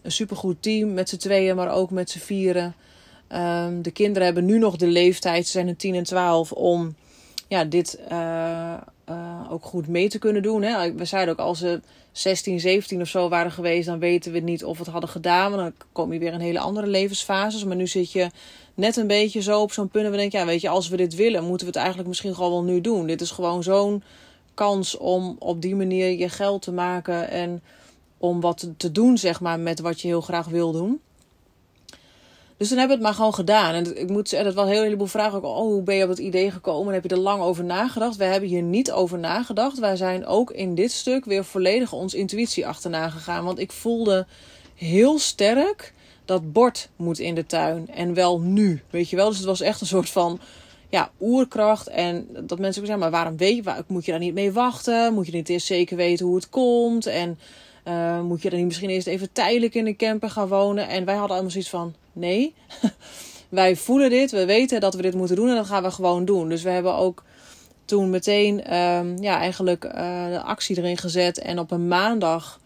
een 0.03 0.13
supergoed 0.13 0.63
team 0.63 0.95
met 0.95 1.09
z'n 1.09 1.17
tweeën, 1.17 1.57
maar 1.57 1.73
ook 1.73 1.91
met 1.91 2.11
z'n 2.11 2.19
vieren. 2.19 2.75
Um, 3.33 3.83
de 3.83 3.91
kinderen 3.91 4.25
hebben 4.25 4.45
nu 4.45 4.59
nog 4.59 4.77
de 4.77 4.87
leeftijd, 4.87 5.45
ze 5.45 5.51
zijn 5.51 5.69
een 5.69 5.77
10 5.77 5.95
en 5.95 6.03
12, 6.03 6.53
om 6.53 6.95
ja, 7.49 7.65
dit 7.65 7.99
uh, 8.13 8.75
uh, 9.11 9.53
ook 9.53 9.65
goed 9.65 9.89
mee 9.89 10.09
te 10.09 10.19
kunnen 10.19 10.43
doen. 10.43 10.63
Hè. 10.63 10.95
We 10.95 11.05
zeiden 11.05 11.35
ook 11.35 11.47
als 11.47 11.59
ze 11.59 11.81
16, 12.13 12.61
17 12.61 13.01
of 13.01 13.09
zo 13.09 13.29
waren 13.29 13.53
geweest, 13.53 13.87
dan 13.87 13.99
weten 13.99 14.33
we 14.33 14.39
niet 14.39 14.65
of 14.65 14.77
we 14.77 14.83
het 14.83 14.93
hadden 14.93 15.11
gedaan. 15.11 15.51
Want 15.51 15.63
dan 15.63 15.87
kom 15.93 16.13
je 16.13 16.19
weer 16.19 16.33
in 16.33 16.41
hele 16.41 16.59
andere 16.59 16.87
levensfases. 16.87 17.65
Maar 17.65 17.77
nu 17.77 17.87
zit 17.87 18.13
je 18.13 18.31
net 18.75 18.97
een 18.97 19.07
beetje 19.07 19.43
zo 19.43 19.61
op 19.61 19.73
zo'n 19.73 19.89
punt 19.89 20.05
en 20.05 20.11
we 20.11 20.17
denken, 20.17 20.39
ja, 20.39 20.47
weet 20.47 20.61
je, 20.61 20.69
als 20.69 20.89
we 20.89 20.97
dit 20.97 21.15
willen, 21.15 21.45
moeten 21.45 21.67
we 21.67 21.73
het 21.73 21.77
eigenlijk 21.77 22.09
misschien 22.09 22.35
gewoon 22.35 22.51
wel 22.51 22.65
nu 22.65 22.81
doen. 22.81 23.07
Dit 23.07 23.21
is 23.21 23.31
gewoon 23.31 23.63
zo'n 23.63 24.03
kans 24.55 24.97
om 24.97 25.37
op 25.39 25.63
die 25.63 25.77
manier 25.77 26.19
je 26.19 26.29
geld 26.29 26.63
te 26.63 26.73
maken 26.73 27.31
en 27.31 27.63
om 28.19 28.41
wat 28.41 28.69
te 28.77 28.93
doen, 28.93 29.19
zeg 29.19 29.41
maar, 29.41 29.61
met 29.61 29.81
wat 29.81 30.01
je 30.01 30.09
heel 30.09 30.21
graag 30.21 30.47
wil 30.47 30.73
doen. 30.73 31.01
Dus 32.61 32.69
dan 32.69 32.79
hebben 32.79 32.99
we 32.99 33.05
het 33.05 33.13
maar 33.13 33.21
gewoon 33.21 33.35
gedaan. 33.35 33.75
En 33.75 34.01
ik 34.01 34.09
moet 34.09 34.29
zeggen, 34.29 34.49
dat 34.49 34.65
wel 34.65 34.73
een 34.73 34.83
heleboel 34.83 35.07
vragen. 35.07 35.39
Ook, 35.39 35.45
oh, 35.45 35.57
hoe 35.57 35.83
ben 35.83 35.95
je 35.95 36.03
op 36.03 36.09
het 36.09 36.19
idee 36.19 36.51
gekomen? 36.51 36.95
Heb 36.95 37.03
je 37.03 37.09
er 37.09 37.19
lang 37.19 37.43
over 37.43 37.65
nagedacht? 37.65 38.17
We 38.17 38.25
hebben 38.25 38.49
hier 38.49 38.63
niet 38.63 38.93
over 38.93 39.19
nagedacht. 39.19 39.79
Wij 39.79 39.97
zijn 39.97 40.27
ook 40.27 40.51
in 40.51 40.75
dit 40.75 40.93
stuk 40.93 41.25
weer 41.25 41.45
volledig 41.45 41.93
ons 41.93 42.15
intuïtie 42.15 42.67
achterna 42.67 43.09
gegaan. 43.09 43.45
Want 43.45 43.59
ik 43.59 43.73
voelde 43.73 44.27
heel 44.75 45.19
sterk 45.19 45.93
dat 46.25 46.53
bord 46.53 46.89
moet 46.97 47.19
in 47.19 47.35
de 47.35 47.47
tuin. 47.47 47.89
En 47.95 48.15
wel 48.15 48.41
nu. 48.41 48.83
Weet 48.91 49.11
je 49.11 49.17
wel? 49.17 49.29
Dus 49.29 49.39
het 49.39 49.47
was 49.47 49.61
echt 49.61 49.81
een 49.81 49.87
soort 49.87 50.11
van 50.11 50.41
ja, 50.89 51.11
oerkracht. 51.21 51.89
En 51.89 52.29
dat 52.33 52.59
mensen 52.59 52.83
ook 52.83 52.89
zeggen, 52.89 52.99
maar 52.99 53.11
waarom 53.11 53.37
weet 53.37 53.57
je, 53.57 53.85
moet 53.87 54.05
je 54.05 54.11
daar 54.11 54.21
niet 54.21 54.35
mee 54.35 54.53
wachten? 54.53 55.15
Moet 55.15 55.27
je 55.27 55.33
niet 55.33 55.49
eerst 55.49 55.67
zeker 55.67 55.97
weten 55.97 56.27
hoe 56.27 56.37
het 56.37 56.49
komt? 56.49 57.07
En 57.07 57.39
uh, 57.85 58.21
moet 58.21 58.43
je 58.43 58.51
dan 58.51 58.59
niet 58.59 58.69
misschien 58.69 58.91
eerst 58.91 59.07
even 59.07 59.33
tijdelijk 59.33 59.75
in 59.75 59.87
een 59.87 59.97
camper 59.97 60.31
gaan 60.31 60.49
wonen? 60.49 60.89
En 60.89 61.05
wij 61.05 61.15
hadden 61.15 61.33
allemaal 61.33 61.51
zoiets 61.51 61.71
van, 61.71 61.95
nee, 62.13 62.55
wij 63.49 63.77
voelen 63.77 64.11
dit, 64.11 64.31
we 64.31 64.45
weten 64.45 64.81
dat 64.81 64.95
we 64.95 65.03
dit 65.03 65.15
moeten 65.15 65.37
doen 65.37 65.49
en 65.49 65.55
dat 65.55 65.67
gaan 65.67 65.83
we 65.83 65.91
gewoon 65.91 66.25
doen. 66.25 66.49
Dus 66.49 66.63
we 66.63 66.71
hebben 66.71 66.95
ook 66.95 67.23
toen 67.91 68.11
meteen 68.11 68.77
um, 68.77 69.23
ja, 69.23 69.39
eigenlijk 69.39 69.85
uh, 69.85 69.93
de 70.29 70.41
actie 70.43 70.79
erin 70.79 70.97
gezet. 70.97 71.39
En 71.39 71.59
op 71.59 71.71
een 71.71 71.89
maandag, 71.89 72.61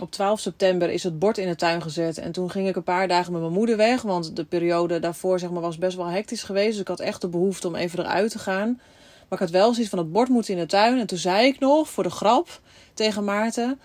op 0.00 0.10
12 0.10 0.40
september, 0.40 0.90
is 0.90 1.02
het 1.02 1.18
bord 1.18 1.38
in 1.38 1.48
de 1.48 1.56
tuin 1.56 1.82
gezet. 1.82 2.18
En 2.18 2.32
toen 2.32 2.50
ging 2.50 2.68
ik 2.68 2.76
een 2.76 2.82
paar 2.82 3.08
dagen 3.08 3.32
met 3.32 3.40
mijn 3.40 3.52
moeder 3.52 3.76
weg. 3.76 4.02
Want 4.02 4.36
de 4.36 4.44
periode 4.44 4.98
daarvoor 4.98 5.38
zeg 5.38 5.50
maar, 5.50 5.60
was 5.60 5.78
best 5.78 5.96
wel 5.96 6.06
hectisch 6.06 6.42
geweest. 6.42 6.70
Dus 6.70 6.80
ik 6.80 6.88
had 6.88 7.00
echt 7.00 7.20
de 7.20 7.28
behoefte 7.28 7.66
om 7.66 7.74
even 7.74 7.98
eruit 7.98 8.30
te 8.30 8.38
gaan. 8.38 8.80
Maar 9.28 9.38
ik 9.38 9.46
had 9.46 9.50
wel 9.50 9.72
zoiets 9.72 9.90
van 9.90 9.98
het 9.98 10.12
bord 10.12 10.28
moet 10.28 10.48
in 10.48 10.58
de 10.58 10.66
tuin. 10.66 10.98
En 10.98 11.06
toen 11.06 11.18
zei 11.18 11.46
ik 11.46 11.58
nog, 11.58 11.90
voor 11.90 12.02
de 12.02 12.10
grap, 12.10 12.60
tegen 12.94 13.24
Maarten 13.24 13.80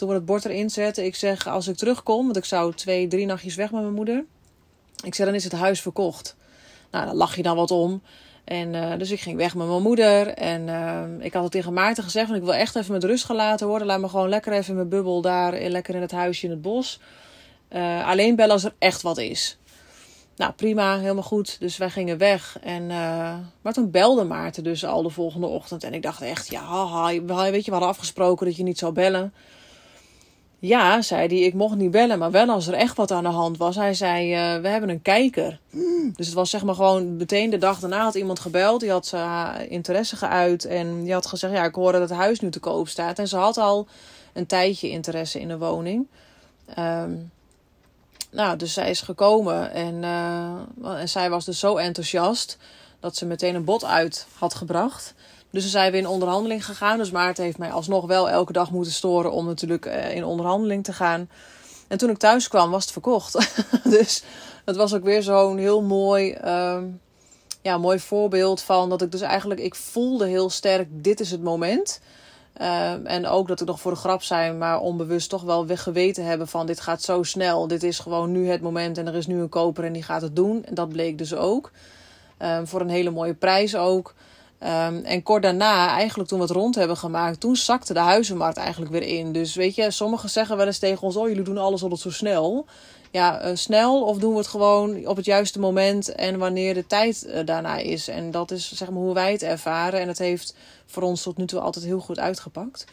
toen 0.00 0.08
we 0.08 0.14
het 0.14 0.24
bord 0.24 0.44
erin 0.44 0.70
zetten, 0.70 1.04
ik 1.04 1.14
zeg 1.14 1.46
als 1.46 1.68
ik 1.68 1.76
terugkom, 1.76 2.24
want 2.24 2.36
ik 2.36 2.44
zou 2.44 2.74
twee, 2.74 3.08
drie 3.08 3.26
nachtjes 3.26 3.54
weg 3.54 3.70
met 3.70 3.82
mijn 3.82 3.94
moeder. 3.94 4.24
Ik 5.04 5.14
zeg 5.14 5.26
dan 5.26 5.34
is 5.34 5.44
het 5.44 5.52
huis 5.52 5.80
verkocht. 5.80 6.36
Nou, 6.90 7.06
dan 7.06 7.16
lach 7.16 7.36
je 7.36 7.42
dan 7.42 7.56
wat 7.56 7.70
om. 7.70 8.02
En 8.44 8.74
uh, 8.74 8.98
dus 8.98 9.10
ik 9.10 9.20
ging 9.20 9.36
weg 9.36 9.54
met 9.54 9.66
mijn 9.66 9.82
moeder. 9.82 10.28
En 10.28 10.68
uh, 10.68 11.24
ik 11.24 11.32
had 11.32 11.42
het 11.42 11.52
tegen 11.52 11.72
Maarten 11.72 12.04
gezegd: 12.04 12.26
van, 12.26 12.36
ik 12.36 12.42
wil 12.42 12.54
echt 12.54 12.76
even 12.76 12.92
met 12.92 13.04
rust 13.04 13.24
gelaten 13.24 13.66
worden. 13.66 13.86
Laat 13.86 14.00
me 14.00 14.08
gewoon 14.08 14.28
lekker 14.28 14.52
even 14.52 14.68
in 14.68 14.74
mijn 14.74 14.88
bubbel 14.88 15.20
daar, 15.20 15.52
eh, 15.52 15.70
lekker 15.70 15.94
in 15.94 16.00
het 16.00 16.10
huisje 16.10 16.44
in 16.44 16.50
het 16.50 16.62
bos. 16.62 17.00
Alleen 18.04 18.36
bellen 18.36 18.52
als 18.52 18.64
er 18.64 18.74
echt 18.78 19.02
wat 19.02 19.18
is. 19.18 19.58
Nou, 20.36 20.52
prima, 20.52 20.98
helemaal 20.98 21.22
goed. 21.22 21.60
Dus 21.60 21.76
wij 21.76 21.90
gingen 21.90 22.18
weg. 22.18 22.58
En, 22.62 22.86
maar 23.62 23.72
toen 23.72 23.90
belde 23.90 24.24
Maarten 24.24 24.64
dus 24.64 24.84
al 24.84 25.02
de 25.02 25.10
volgende 25.10 25.46
ochtend. 25.46 25.84
En 25.84 25.94
ik 25.94 26.02
dacht 26.02 26.22
echt, 26.22 26.50
ja, 26.50 27.04
weet 27.50 27.64
je, 27.64 27.70
we 27.70 27.70
hadden 27.70 27.88
afgesproken 27.88 28.46
dat 28.46 28.56
je 28.56 28.62
niet 28.62 28.78
zou 28.78 28.92
bellen. 28.92 29.32
Ja, 30.62 31.02
zei 31.02 31.26
hij, 31.26 31.38
ik 31.38 31.54
mocht 31.54 31.76
niet 31.76 31.90
bellen, 31.90 32.18
maar 32.18 32.30
wel 32.30 32.48
als 32.48 32.66
er 32.66 32.74
echt 32.74 32.96
wat 32.96 33.10
aan 33.10 33.22
de 33.22 33.28
hand 33.28 33.56
was. 33.56 33.76
Hij 33.76 33.94
zei, 33.94 34.32
uh, 34.32 34.62
we 34.62 34.68
hebben 34.68 34.88
een 34.88 35.02
kijker. 35.02 35.58
Dus 36.16 36.26
het 36.26 36.34
was 36.34 36.50
zeg 36.50 36.64
maar 36.64 36.74
gewoon 36.74 37.16
meteen 37.16 37.50
de 37.50 37.58
dag 37.58 37.78
daarna 37.78 38.02
had 38.02 38.14
iemand 38.14 38.40
gebeld. 38.40 38.80
Die 38.80 38.90
had 38.90 39.06
zijn 39.06 39.70
interesse 39.70 40.16
geuit 40.16 40.64
en 40.64 41.02
die 41.02 41.12
had 41.12 41.26
gezegd, 41.26 41.52
ja, 41.52 41.64
ik 41.64 41.74
hoorde 41.74 41.98
dat 41.98 42.08
het 42.08 42.18
huis 42.18 42.40
nu 42.40 42.50
te 42.50 42.60
koop 42.60 42.88
staat. 42.88 43.18
En 43.18 43.28
ze 43.28 43.36
had 43.36 43.58
al 43.58 43.86
een 44.32 44.46
tijdje 44.46 44.90
interesse 44.90 45.40
in 45.40 45.48
de 45.48 45.58
woning. 45.58 46.06
Um, 46.78 47.30
nou, 48.30 48.56
dus 48.56 48.72
zij 48.72 48.90
is 48.90 49.00
gekomen 49.00 49.72
en, 49.72 49.94
uh, 50.02 51.00
en 51.00 51.08
zij 51.08 51.30
was 51.30 51.44
dus 51.44 51.58
zo 51.58 51.76
enthousiast 51.76 52.58
dat 53.00 53.16
ze 53.16 53.26
meteen 53.26 53.54
een 53.54 53.64
bod 53.64 53.84
uit 53.84 54.26
had 54.38 54.54
gebracht. 54.54 55.14
Dus 55.50 55.62
we 55.64 55.70
zijn 55.70 55.92
weer 55.92 56.00
in 56.00 56.06
onderhandeling 56.06 56.64
gegaan. 56.64 56.98
Dus 56.98 57.10
Maarten 57.10 57.44
heeft 57.44 57.58
mij 57.58 57.70
alsnog 57.70 58.06
wel 58.06 58.30
elke 58.30 58.52
dag 58.52 58.70
moeten 58.70 58.92
storen 58.92 59.32
om 59.32 59.46
natuurlijk 59.46 59.86
uh, 59.86 60.14
in 60.14 60.24
onderhandeling 60.24 60.84
te 60.84 60.92
gaan. 60.92 61.28
En 61.88 61.98
toen 61.98 62.10
ik 62.10 62.18
thuis 62.18 62.48
kwam, 62.48 62.70
was 62.70 62.82
het 62.82 62.92
verkocht. 62.92 63.48
dus 63.84 64.22
het 64.64 64.76
was 64.76 64.94
ook 64.94 65.04
weer 65.04 65.22
zo'n 65.22 65.58
heel 65.58 65.82
mooi, 65.82 66.32
ehm, 66.32 66.84
ja, 67.62 67.78
mooi 67.78 67.98
voorbeeld 67.98 68.62
van 68.62 68.88
dat 68.88 69.02
ik 69.02 69.12
dus 69.12 69.20
eigenlijk, 69.20 69.60
ik 69.60 69.74
voelde 69.74 70.26
heel 70.26 70.50
sterk, 70.50 70.88
dit 70.90 71.20
is 71.20 71.30
het 71.30 71.42
moment. 71.42 72.00
Ehm, 72.52 73.06
en 73.06 73.26
ook 73.26 73.48
dat 73.48 73.60
ik 73.60 73.66
nog 73.66 73.80
voor 73.80 73.90
de 73.90 73.96
grap 73.96 74.22
zijn, 74.22 74.58
maar 74.58 74.80
onbewust 74.80 75.28
toch 75.28 75.42
wel 75.42 75.66
geweten 75.68 76.24
hebben 76.24 76.48
van 76.48 76.66
dit 76.66 76.80
gaat 76.80 77.02
zo 77.02 77.22
snel. 77.22 77.66
Dit 77.66 77.82
is 77.82 77.98
gewoon 77.98 78.32
nu 78.32 78.48
het 78.48 78.60
moment 78.60 78.98
en 78.98 79.06
er 79.06 79.14
is 79.14 79.26
nu 79.26 79.40
een 79.40 79.48
koper 79.48 79.84
en 79.84 79.92
die 79.92 80.02
gaat 80.02 80.22
het 80.22 80.36
doen. 80.36 80.64
En 80.64 80.74
dat 80.74 80.88
bleek 80.88 81.18
dus 81.18 81.34
ook. 81.34 81.70
Ehm, 82.36 82.66
voor 82.66 82.80
een 82.80 82.88
hele 82.88 83.10
mooie 83.10 83.34
prijs 83.34 83.76
ook. 83.76 84.14
Ehm, 84.60 85.04
en 85.04 85.22
kort 85.22 85.42
daarna, 85.42 85.88
eigenlijk 85.88 86.28
toen 86.28 86.38
we 86.38 86.44
het 86.44 86.54
rond 86.54 86.74
hebben 86.74 86.96
gemaakt, 86.96 87.40
toen 87.40 87.56
zakte 87.56 87.92
de 87.92 87.98
huizenmarkt 87.98 88.56
eigenlijk 88.56 88.92
weer 88.92 89.02
in. 89.02 89.32
Dus 89.32 89.54
weet 89.54 89.74
je, 89.74 89.90
sommigen 89.90 90.30
zeggen 90.30 90.56
wel 90.56 90.66
eens 90.66 90.78
tegen 90.78 91.02
ons: 91.02 91.16
Oh, 91.16 91.28
jullie 91.28 91.42
doen 91.42 91.58
alles 91.58 91.82
altijd 91.82 92.00
zo 92.00 92.10
snel. 92.10 92.66
Ja, 93.10 93.46
uh, 93.46 93.56
snel 93.56 94.02
of 94.02 94.18
doen 94.18 94.32
we 94.32 94.38
het 94.38 94.46
gewoon 94.46 95.06
op 95.06 95.16
het 95.16 95.24
juiste 95.24 95.58
moment 95.58 96.14
en 96.14 96.38
wanneer 96.38 96.74
de 96.74 96.86
tijd 96.86 97.26
uh, 97.26 97.38
daarna 97.44 97.76
is. 97.76 98.08
En 98.08 98.30
dat 98.30 98.50
is 98.50 98.72
zeg 98.74 98.90
maar 98.90 99.02
hoe 99.02 99.14
wij 99.14 99.32
het 99.32 99.42
ervaren. 99.42 100.00
En 100.00 100.08
het 100.08 100.18
heeft 100.18 100.54
voor 100.86 101.02
ons 101.02 101.22
tot 101.22 101.36
nu 101.36 101.46
toe 101.46 101.60
altijd 101.60 101.84
heel 101.84 102.00
goed 102.00 102.18
uitgepakt. 102.18 102.84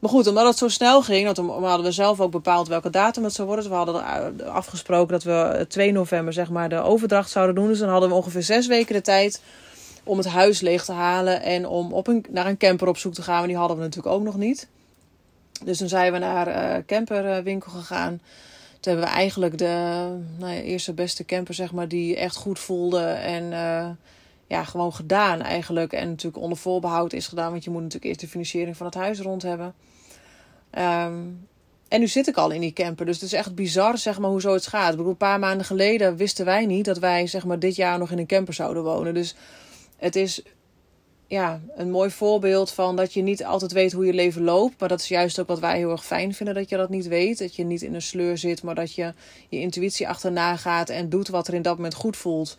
Maar 0.00 0.10
goed, 0.10 0.26
omdat 0.26 0.46
het 0.46 0.58
zo 0.58 0.68
snel 0.68 1.02
ging, 1.02 1.24
want 1.24 1.36
we 1.60 1.66
hadden 1.66 1.86
we 1.86 1.92
zelf 1.92 2.20
ook 2.20 2.30
bepaald 2.30 2.68
welke 2.68 2.90
datum 2.90 3.24
het 3.24 3.32
zou 3.32 3.46
worden. 3.48 3.64
Dus 3.64 3.74
we 3.74 3.78
hadden 3.78 4.46
afgesproken 4.52 5.12
dat 5.12 5.22
we 5.22 5.66
2 5.68 5.92
november 5.92 6.32
zeg 6.32 6.50
maar 6.50 6.68
de 6.68 6.80
overdracht 6.80 7.30
zouden 7.30 7.54
doen. 7.54 7.68
Dus 7.68 7.78
dan 7.78 7.88
hadden 7.88 8.08
we 8.08 8.14
ongeveer 8.14 8.42
zes 8.42 8.66
weken 8.66 8.94
de 8.94 9.00
tijd 9.00 9.40
om 10.04 10.18
het 10.18 10.26
huis 10.26 10.60
leeg 10.60 10.84
te 10.84 10.92
halen 10.92 11.42
en 11.42 11.66
om 11.68 11.92
op 11.92 12.06
een, 12.06 12.26
naar 12.30 12.46
een 12.46 12.56
camper 12.56 12.88
op 12.88 12.96
zoek 12.96 13.14
te 13.14 13.22
gaan. 13.22 13.38
Maar 13.38 13.48
die 13.48 13.56
hadden 13.56 13.76
we 13.76 13.82
natuurlijk 13.82 14.14
ook 14.14 14.22
nog 14.22 14.36
niet. 14.36 14.68
Dus 15.64 15.78
toen 15.78 15.88
zijn 15.88 16.12
we 16.12 16.18
naar 16.18 16.48
uh, 16.48 16.84
camperwinkel 16.86 17.70
gegaan. 17.70 18.20
Toen 18.80 18.92
hebben 18.92 19.10
we 19.10 19.16
eigenlijk 19.16 19.58
de 19.58 20.06
nou 20.38 20.52
ja, 20.52 20.60
eerste 20.60 20.92
beste 20.92 21.24
camper, 21.24 21.54
zeg 21.54 21.72
maar, 21.72 21.88
die 21.88 22.16
echt 22.16 22.36
goed 22.36 22.58
voelde. 22.58 23.02
En 23.06 23.44
uh, 23.44 23.88
ja, 24.46 24.64
gewoon 24.64 24.92
gedaan 24.92 25.40
eigenlijk. 25.40 25.92
En 25.92 26.08
natuurlijk 26.08 26.42
onder 26.42 26.58
voorbehoud 26.58 27.12
is 27.12 27.26
gedaan. 27.26 27.50
Want 27.50 27.64
je 27.64 27.70
moet 27.70 27.82
natuurlijk 27.82 28.06
eerst 28.06 28.20
de 28.20 28.28
financiering 28.28 28.76
van 28.76 28.86
het 28.86 28.94
huis 28.94 29.20
rond 29.20 29.42
hebben. 29.42 29.74
Um, 30.78 31.46
en 31.88 32.00
nu 32.00 32.08
zit 32.08 32.26
ik 32.26 32.36
al 32.36 32.50
in 32.50 32.60
die 32.60 32.72
camper. 32.72 33.06
Dus 33.06 33.14
het 33.14 33.24
is 33.24 33.32
echt 33.32 33.54
bizar, 33.54 33.98
zeg 33.98 34.18
maar, 34.18 34.30
hoe 34.30 34.40
zo 34.40 34.52
het 34.52 34.66
gaat. 34.66 34.90
Ik 34.90 34.96
bedoel, 34.96 35.10
een 35.10 35.16
paar 35.16 35.38
maanden 35.38 35.66
geleden 35.66 36.16
wisten 36.16 36.44
wij 36.44 36.66
niet 36.66 36.84
dat 36.84 36.98
wij, 36.98 37.26
zeg 37.26 37.44
maar, 37.44 37.58
dit 37.58 37.76
jaar 37.76 37.98
nog 37.98 38.10
in 38.10 38.18
een 38.18 38.26
camper 38.26 38.54
zouden 38.54 38.82
wonen. 38.82 39.14
Dus 39.14 39.34
het 40.04 40.16
is 40.16 40.42
ja, 41.26 41.60
een 41.76 41.90
mooi 41.90 42.10
voorbeeld 42.10 42.70
van 42.70 42.96
dat 42.96 43.12
je 43.12 43.22
niet 43.22 43.44
altijd 43.44 43.72
weet 43.72 43.92
hoe 43.92 44.06
je 44.06 44.12
leven 44.12 44.42
loopt. 44.42 44.80
Maar 44.80 44.88
dat 44.88 45.00
is 45.00 45.08
juist 45.08 45.40
ook 45.40 45.46
wat 45.46 45.58
wij 45.58 45.76
heel 45.76 45.90
erg 45.90 46.04
fijn 46.04 46.34
vinden, 46.34 46.54
dat 46.54 46.68
je 46.68 46.76
dat 46.76 46.88
niet 46.88 47.06
weet. 47.06 47.38
Dat 47.38 47.56
je 47.56 47.64
niet 47.64 47.82
in 47.82 47.94
een 47.94 48.02
sleur 48.02 48.38
zit, 48.38 48.62
maar 48.62 48.74
dat 48.74 48.94
je 48.94 49.14
je 49.48 49.60
intuïtie 49.60 50.08
achterna 50.08 50.56
gaat 50.56 50.88
en 50.88 51.08
doet 51.08 51.28
wat 51.28 51.48
er 51.48 51.54
in 51.54 51.62
dat 51.62 51.76
moment 51.76 51.94
goed 51.94 52.16
voelt. 52.16 52.56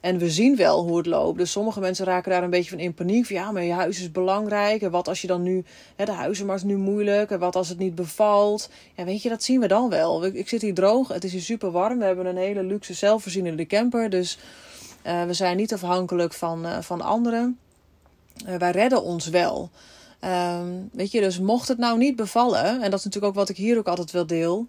En 0.00 0.18
we 0.18 0.30
zien 0.30 0.56
wel 0.56 0.82
hoe 0.82 0.96
het 0.96 1.06
loopt. 1.06 1.38
Dus 1.38 1.50
sommige 1.50 1.80
mensen 1.80 2.04
raken 2.04 2.30
daar 2.30 2.42
een 2.42 2.50
beetje 2.50 2.70
van 2.70 2.78
in 2.78 2.94
paniek. 2.94 3.26
Van, 3.26 3.36
ja, 3.36 3.50
maar 3.50 3.62
je 3.62 3.72
huis 3.72 4.00
is 4.00 4.10
belangrijk. 4.10 4.82
En 4.82 4.90
wat 4.90 5.08
als 5.08 5.20
je 5.20 5.26
dan 5.26 5.42
nu... 5.42 5.64
Hè, 5.96 6.04
de 6.04 6.12
huizenmarkt 6.12 6.62
is 6.62 6.68
nu 6.68 6.76
moeilijk. 6.76 7.30
En 7.30 7.38
wat 7.38 7.56
als 7.56 7.68
het 7.68 7.78
niet 7.78 7.94
bevalt. 7.94 8.70
Ja, 8.94 9.04
weet 9.04 9.22
je, 9.22 9.28
dat 9.28 9.42
zien 9.42 9.60
we 9.60 9.66
dan 9.66 9.88
wel. 9.88 10.24
Ik 10.24 10.48
zit 10.48 10.62
hier 10.62 10.74
droog. 10.74 11.08
Het 11.08 11.24
is 11.24 11.32
hier 11.32 11.40
super 11.40 11.70
warm. 11.70 11.98
We 11.98 12.04
hebben 12.04 12.26
een 12.26 12.36
hele 12.36 12.62
luxe 12.62 12.94
zelfvoorzienende 12.94 13.66
camper. 13.66 14.10
Dus 14.10 14.38
we 15.26 15.32
zijn 15.34 15.56
niet 15.56 15.72
afhankelijk 15.72 16.32
van, 16.32 16.66
uh, 16.66 16.78
van 16.80 17.00
anderen. 17.00 17.58
Uh, 18.48 18.56
wij 18.56 18.70
redden 18.70 19.02
ons 19.02 19.28
wel. 19.28 19.70
Um, 20.24 20.88
weet 20.92 21.10
je, 21.10 21.20
dus 21.20 21.40
mocht 21.40 21.68
het 21.68 21.78
nou 21.78 21.98
niet 21.98 22.16
bevallen... 22.16 22.82
En 22.82 22.90
dat 22.90 22.98
is 22.98 23.04
natuurlijk 23.04 23.32
ook 23.32 23.38
wat 23.38 23.48
ik 23.48 23.56
hier 23.56 23.78
ook 23.78 23.88
altijd 23.88 24.10
wil 24.10 24.26
deel 24.26 24.66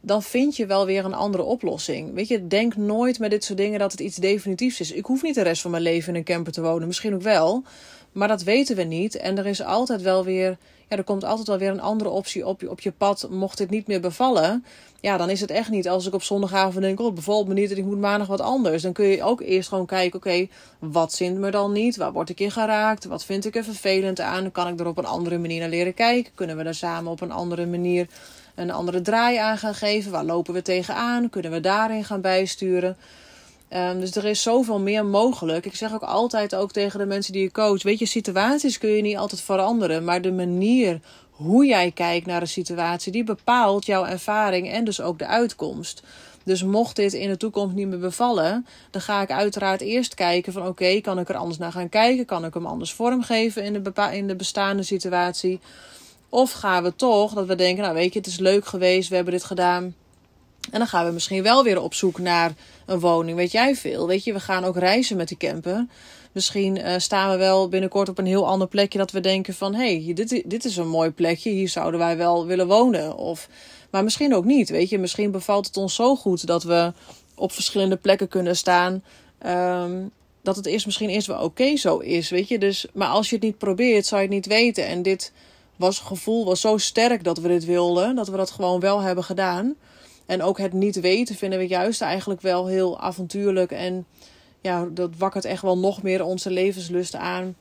dan 0.00 0.22
vind 0.22 0.56
je 0.56 0.66
wel 0.66 0.86
weer 0.86 1.04
een 1.04 1.14
andere 1.14 1.42
oplossing. 1.42 2.14
Weet 2.14 2.28
je, 2.28 2.46
denk 2.46 2.76
nooit 2.76 3.18
met 3.18 3.30
dit 3.30 3.44
soort 3.44 3.58
dingen 3.58 3.78
dat 3.78 3.92
het 3.92 4.00
iets 4.00 4.16
definitiefs 4.16 4.80
is. 4.80 4.92
Ik 4.92 5.06
hoef 5.06 5.22
niet 5.22 5.34
de 5.34 5.42
rest 5.42 5.62
van 5.62 5.70
mijn 5.70 5.82
leven 5.82 6.08
in 6.08 6.18
een 6.18 6.24
camper 6.24 6.52
te 6.52 6.60
wonen. 6.60 6.86
Misschien 6.86 7.14
ook 7.14 7.22
wel. 7.22 7.62
Maar 8.12 8.28
dat 8.28 8.42
weten 8.42 8.76
we 8.76 8.82
niet. 8.82 9.16
En 9.16 9.38
er 9.38 9.46
is 9.46 9.62
altijd 9.62 10.02
wel 10.02 10.24
weer. 10.24 10.56
Ja, 10.88 10.96
er 10.96 11.04
komt 11.04 11.24
altijd 11.24 11.46
wel 11.46 11.58
weer 11.58 11.70
een 11.70 11.80
andere 11.80 12.10
optie 12.10 12.46
op 12.46 12.60
je, 12.60 12.70
op 12.70 12.80
je 12.80 12.92
pad. 12.92 13.28
Mocht 13.30 13.58
dit 13.58 13.70
niet 13.70 13.86
meer 13.86 14.00
bevallen. 14.00 14.64
Ja, 15.00 15.16
dan 15.16 15.30
is 15.30 15.40
het 15.40 15.50
echt 15.50 15.70
niet 15.70 15.88
als 15.88 16.06
ik 16.06 16.14
op 16.14 16.22
zondagavond 16.22 16.84
denk: 16.84 17.00
Oh, 17.00 17.06
het 17.06 17.14
bevalt 17.14 17.48
me 17.48 17.54
niet 17.54 17.70
en 17.70 17.76
ik 17.76 17.84
moet 17.84 17.98
maandag 17.98 18.26
wat 18.28 18.40
anders. 18.40 18.82
Dan 18.82 18.92
kun 18.92 19.06
je 19.06 19.22
ook 19.22 19.40
eerst 19.40 19.68
gewoon 19.68 19.86
kijken: 19.86 20.18
Oké, 20.18 20.48
wat 20.78 21.12
zint 21.12 21.38
me 21.38 21.50
dan 21.50 21.72
niet? 21.72 21.96
Waar 21.96 22.12
word 22.12 22.28
ik 22.28 22.40
in 22.40 22.50
geraakt? 22.50 23.04
Wat 23.04 23.24
vind 23.24 23.44
ik 23.44 23.56
er 23.56 23.64
vervelend 23.64 24.20
aan? 24.20 24.52
Kan 24.52 24.68
ik 24.68 24.80
er 24.80 24.86
op 24.86 24.98
een 24.98 25.06
andere 25.06 25.38
manier 25.38 25.60
naar 25.60 25.68
leren 25.68 25.94
kijken? 25.94 26.32
Kunnen 26.34 26.56
we 26.56 26.62
er 26.62 26.74
samen 26.74 27.12
op 27.12 27.20
een 27.20 27.32
andere 27.32 27.66
manier 27.66 28.06
een 28.54 28.70
andere 28.70 29.00
draai 29.00 29.36
aan 29.36 29.58
gaan 29.58 29.74
geven. 29.74 30.12
Waar 30.12 30.24
lopen 30.24 30.54
we 30.54 30.62
tegenaan? 30.62 31.30
Kunnen 31.30 31.50
we 31.50 31.60
daarin 31.60 32.04
gaan 32.04 32.20
bijsturen? 32.20 32.96
Um, 33.72 34.00
dus 34.00 34.16
er 34.16 34.24
is 34.24 34.42
zoveel 34.42 34.80
meer 34.80 35.06
mogelijk. 35.06 35.66
Ik 35.66 35.74
zeg 35.74 35.94
ook 35.94 36.02
altijd 36.02 36.54
ook 36.54 36.72
tegen 36.72 36.98
de 36.98 37.06
mensen 37.06 37.32
die 37.32 37.42
je 37.42 37.52
coach: 37.52 37.82
Weet 37.82 37.98
je, 37.98 38.06
situaties 38.06 38.78
kun 38.78 38.90
je 38.90 39.02
niet 39.02 39.16
altijd 39.16 39.40
veranderen. 39.40 40.04
Maar 40.04 40.22
de 40.22 40.32
manier 40.32 41.00
hoe 41.30 41.66
jij 41.66 41.90
kijkt 41.90 42.26
naar 42.26 42.40
een 42.40 42.48
situatie, 42.48 43.12
die 43.12 43.24
bepaalt 43.24 43.86
jouw 43.86 44.04
ervaring 44.04 44.70
en 44.70 44.84
dus 44.84 45.00
ook 45.00 45.18
de 45.18 45.26
uitkomst. 45.26 46.02
Dus 46.44 46.62
mocht 46.62 46.96
dit 46.96 47.12
in 47.12 47.28
de 47.28 47.36
toekomst 47.36 47.74
niet 47.74 47.88
meer 47.88 47.98
bevallen, 47.98 48.66
dan 48.90 49.00
ga 49.00 49.22
ik 49.22 49.30
uiteraard 49.30 49.80
eerst 49.80 50.14
kijken 50.14 50.52
van 50.52 50.66
oké, 50.66 51.00
kan 51.00 51.18
ik 51.18 51.28
er 51.28 51.36
anders 51.36 51.58
naar 51.58 51.72
gaan 51.72 51.88
kijken? 51.88 52.24
Kan 52.24 52.44
ik 52.44 52.54
hem 52.54 52.66
anders 52.66 52.92
vormgeven 52.92 53.64
in 53.64 53.72
de, 53.72 53.92
in 54.12 54.26
de 54.26 54.36
bestaande 54.36 54.82
situatie? 54.82 55.60
Of 56.28 56.52
gaan 56.52 56.82
we 56.82 56.96
toch 56.96 57.32
dat 57.32 57.46
we 57.46 57.54
denken, 57.54 57.82
nou 57.82 57.94
weet 57.94 58.12
je, 58.12 58.18
het 58.18 58.28
is 58.28 58.38
leuk 58.38 58.66
geweest, 58.66 59.08
we 59.08 59.14
hebben 59.14 59.32
dit 59.32 59.44
gedaan. 59.44 59.94
En 60.70 60.78
dan 60.78 60.88
gaan 60.88 61.06
we 61.06 61.12
misschien 61.12 61.42
wel 61.42 61.64
weer 61.64 61.82
op 61.82 61.94
zoek 61.94 62.18
naar 62.18 62.52
een 62.86 63.00
woning. 63.00 63.36
Weet 63.36 63.52
jij 63.52 63.76
veel? 63.76 64.06
Weet 64.06 64.24
je, 64.24 64.32
we 64.32 64.40
gaan 64.40 64.64
ook 64.64 64.76
reizen 64.76 65.16
met 65.16 65.28
die 65.28 65.36
camper. 65.36 65.86
Misschien 66.32 66.76
uh, 66.76 66.94
staan 66.96 67.30
we 67.30 67.36
wel 67.36 67.68
binnenkort 67.68 68.08
op 68.08 68.18
een 68.18 68.26
heel 68.26 68.46
ander 68.46 68.68
plekje 68.68 68.98
dat 68.98 69.10
we 69.10 69.20
denken 69.20 69.54
van... 69.54 69.74
hé, 69.74 70.02
hey, 70.04 70.14
dit, 70.14 70.42
dit 70.46 70.64
is 70.64 70.76
een 70.76 70.88
mooi 70.88 71.10
plekje, 71.10 71.50
hier 71.50 71.68
zouden 71.68 72.00
wij 72.00 72.16
wel 72.16 72.46
willen 72.46 72.66
wonen. 72.66 73.16
Of, 73.16 73.48
maar 73.90 74.04
misschien 74.04 74.34
ook 74.34 74.44
niet, 74.44 74.68
weet 74.68 74.88
je. 74.88 74.98
Misschien 74.98 75.30
bevalt 75.30 75.66
het 75.66 75.76
ons 75.76 75.94
zo 75.94 76.16
goed 76.16 76.46
dat 76.46 76.62
we 76.62 76.92
op 77.34 77.52
verschillende 77.52 77.96
plekken 77.96 78.28
kunnen 78.28 78.56
staan... 78.56 79.02
Um, 79.46 80.10
dat 80.42 80.56
het 80.56 80.66
eerst 80.66 80.86
misschien 80.86 81.08
eerst 81.08 81.26
wel 81.26 81.42
oké 81.42 81.76
zo 81.76 81.98
is, 81.98 82.30
weet 82.30 82.48
je. 82.48 82.58
Dus, 82.58 82.86
maar 82.92 83.08
als 83.08 83.28
je 83.28 83.34
het 83.34 83.44
niet 83.44 83.58
probeert, 83.58 84.06
zou 84.06 84.20
je 84.20 84.26
het 84.26 84.36
niet 84.36 84.46
weten. 84.46 84.86
En 84.86 85.02
dit 85.02 85.32
was 85.76 85.98
gevoel 85.98 86.44
was 86.44 86.60
zo 86.60 86.76
sterk 86.76 87.24
dat 87.24 87.38
we 87.38 87.48
dit 87.48 87.64
wilden, 87.64 88.14
dat 88.14 88.28
we 88.28 88.36
dat 88.36 88.50
gewoon 88.50 88.80
wel 88.80 89.00
hebben 89.00 89.24
gedaan. 89.24 89.74
En 90.28 90.42
ook 90.42 90.58
het 90.58 90.72
niet 90.72 91.00
weten 91.00 91.34
vinden 91.34 91.58
we 91.58 91.66
juist 91.66 92.00
eigenlijk 92.00 92.40
wel 92.40 92.66
heel 92.66 93.00
avontuurlijk. 93.00 93.72
En 93.72 94.06
ja, 94.60 94.88
dat 94.90 95.10
wakkert 95.18 95.44
echt 95.44 95.62
wel 95.62 95.78
nog 95.78 96.02
meer 96.02 96.24
onze 96.24 96.50
levenslust 96.50 97.14
aan. 97.14 97.56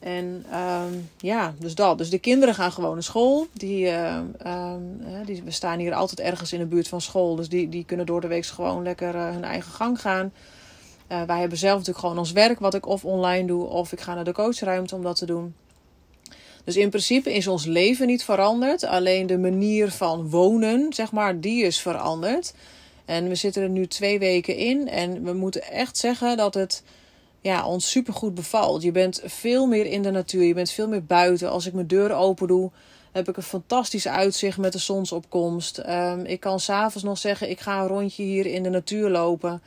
En 0.00 0.44
um, 0.54 1.08
ja, 1.18 1.54
dus 1.58 1.74
dat. 1.74 1.98
Dus 1.98 2.10
de 2.10 2.18
kinderen 2.18 2.54
gaan 2.54 2.72
gewoon 2.72 2.92
naar 2.92 3.02
school. 3.02 3.46
Die, 3.52 3.84
uh, 3.84 4.18
um, 4.46 5.00
die, 5.24 5.42
we 5.42 5.50
staan 5.50 5.78
hier 5.78 5.94
altijd 5.94 6.20
ergens 6.20 6.52
in 6.52 6.58
de 6.58 6.66
buurt 6.66 6.88
van 6.88 7.00
school. 7.00 7.34
Dus 7.34 7.48
die, 7.48 7.68
die 7.68 7.84
kunnen 7.84 8.06
door 8.06 8.20
de 8.20 8.26
week 8.26 8.46
gewoon 8.46 8.82
lekker 8.82 9.14
uh, 9.14 9.30
hun 9.30 9.44
eigen 9.44 9.72
gang 9.72 10.00
gaan. 10.00 10.32
Uh, 11.08 11.22
wij 11.22 11.40
hebben 11.40 11.58
zelf 11.58 11.72
natuurlijk 11.72 11.98
gewoon 11.98 12.18
ons 12.18 12.32
werk, 12.32 12.58
wat 12.58 12.74
ik 12.74 12.86
of 12.86 13.04
online 13.04 13.46
doe, 13.46 13.64
of 13.64 13.92
ik 13.92 14.00
ga 14.00 14.14
naar 14.14 14.24
de 14.24 14.32
coachruimte 14.32 14.94
om 14.94 15.02
dat 15.02 15.16
te 15.16 15.26
doen. 15.26 15.54
Dus 16.64 16.76
in 16.76 16.88
principe 16.88 17.34
is 17.34 17.46
ons 17.46 17.64
leven 17.64 18.06
niet 18.06 18.24
veranderd. 18.24 18.84
Alleen 18.84 19.26
de 19.26 19.38
manier 19.38 19.90
van 19.90 20.30
wonen, 20.30 20.92
zeg 20.92 21.12
maar, 21.12 21.40
die 21.40 21.64
is 21.64 21.80
veranderd. 21.80 22.54
En 23.04 23.28
we 23.28 23.34
zitten 23.34 23.62
er 23.62 23.68
nu 23.68 23.86
twee 23.86 24.18
weken 24.18 24.56
in. 24.56 24.88
En 24.88 25.24
we 25.24 25.32
moeten 25.32 25.62
echt 25.62 25.96
zeggen 25.96 26.36
dat 26.36 26.54
het 26.54 26.82
ja, 27.40 27.66
ons 27.66 27.90
supergoed 27.90 28.34
bevalt. 28.34 28.82
Je 28.82 28.92
bent 28.92 29.22
veel 29.24 29.66
meer 29.66 29.86
in 29.86 30.02
de 30.02 30.10
natuur. 30.10 30.42
Je 30.42 30.54
bent 30.54 30.70
veel 30.70 30.88
meer 30.88 31.04
buiten. 31.04 31.50
Als 31.50 31.66
ik 31.66 31.72
mijn 31.72 31.86
deur 31.86 32.12
open 32.12 32.46
doe, 32.46 32.70
heb 33.12 33.28
ik 33.28 33.36
een 33.36 33.42
fantastisch 33.42 34.08
uitzicht 34.08 34.58
met 34.58 34.72
de 34.72 34.78
zonsopkomst. 34.78 35.78
Um, 35.78 36.24
ik 36.24 36.40
kan 36.40 36.60
s'avonds 36.60 37.02
nog 37.02 37.18
zeggen, 37.18 37.50
ik 37.50 37.60
ga 37.60 37.80
een 37.80 37.86
rondje 37.86 38.22
hier 38.22 38.46
in 38.46 38.62
de 38.62 38.68
natuur 38.68 39.10
lopen. 39.10 39.62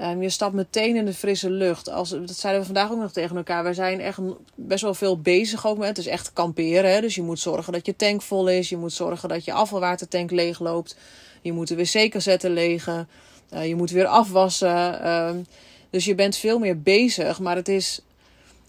Um, 0.00 0.22
je 0.22 0.30
stapt 0.30 0.54
meteen 0.54 0.96
in 0.96 1.04
de 1.04 1.14
frisse 1.14 1.50
lucht. 1.50 1.90
Als, 1.90 2.10
dat 2.10 2.36
zeiden 2.36 2.60
we 2.60 2.66
vandaag 2.66 2.90
ook 2.90 2.98
nog 2.98 3.12
tegen 3.12 3.36
elkaar. 3.36 3.64
We 3.64 3.74
zijn 3.74 4.00
echt 4.00 4.18
best 4.54 4.82
wel 4.82 4.94
veel 4.94 5.20
bezig 5.20 5.66
ook 5.66 5.78
met. 5.78 5.88
Het 5.88 5.98
is 5.98 6.06
echt 6.06 6.32
kamperen. 6.32 6.92
Hè? 6.92 7.00
Dus 7.00 7.14
je 7.14 7.22
moet 7.22 7.38
zorgen 7.38 7.72
dat 7.72 7.86
je 7.86 7.96
tank 7.96 8.22
vol 8.22 8.48
is. 8.48 8.68
Je 8.68 8.76
moet 8.76 8.92
zorgen 8.92 9.28
dat 9.28 9.44
je 9.44 9.52
afvalwatertank 9.52 10.30
leeg 10.30 10.60
loopt. 10.60 10.96
Je 11.42 11.52
moet 11.52 11.68
de 11.68 11.76
wc-cassette 11.76 12.50
legen. 12.50 13.08
Uh, 13.52 13.66
je 13.66 13.74
moet 13.74 13.90
weer 13.90 14.06
afwassen. 14.06 15.08
Um, 15.10 15.46
dus 15.90 16.04
je 16.04 16.14
bent 16.14 16.36
veel 16.36 16.58
meer 16.58 16.80
bezig. 16.80 17.40
Maar 17.40 17.56
het 17.56 17.68
is... 17.68 18.00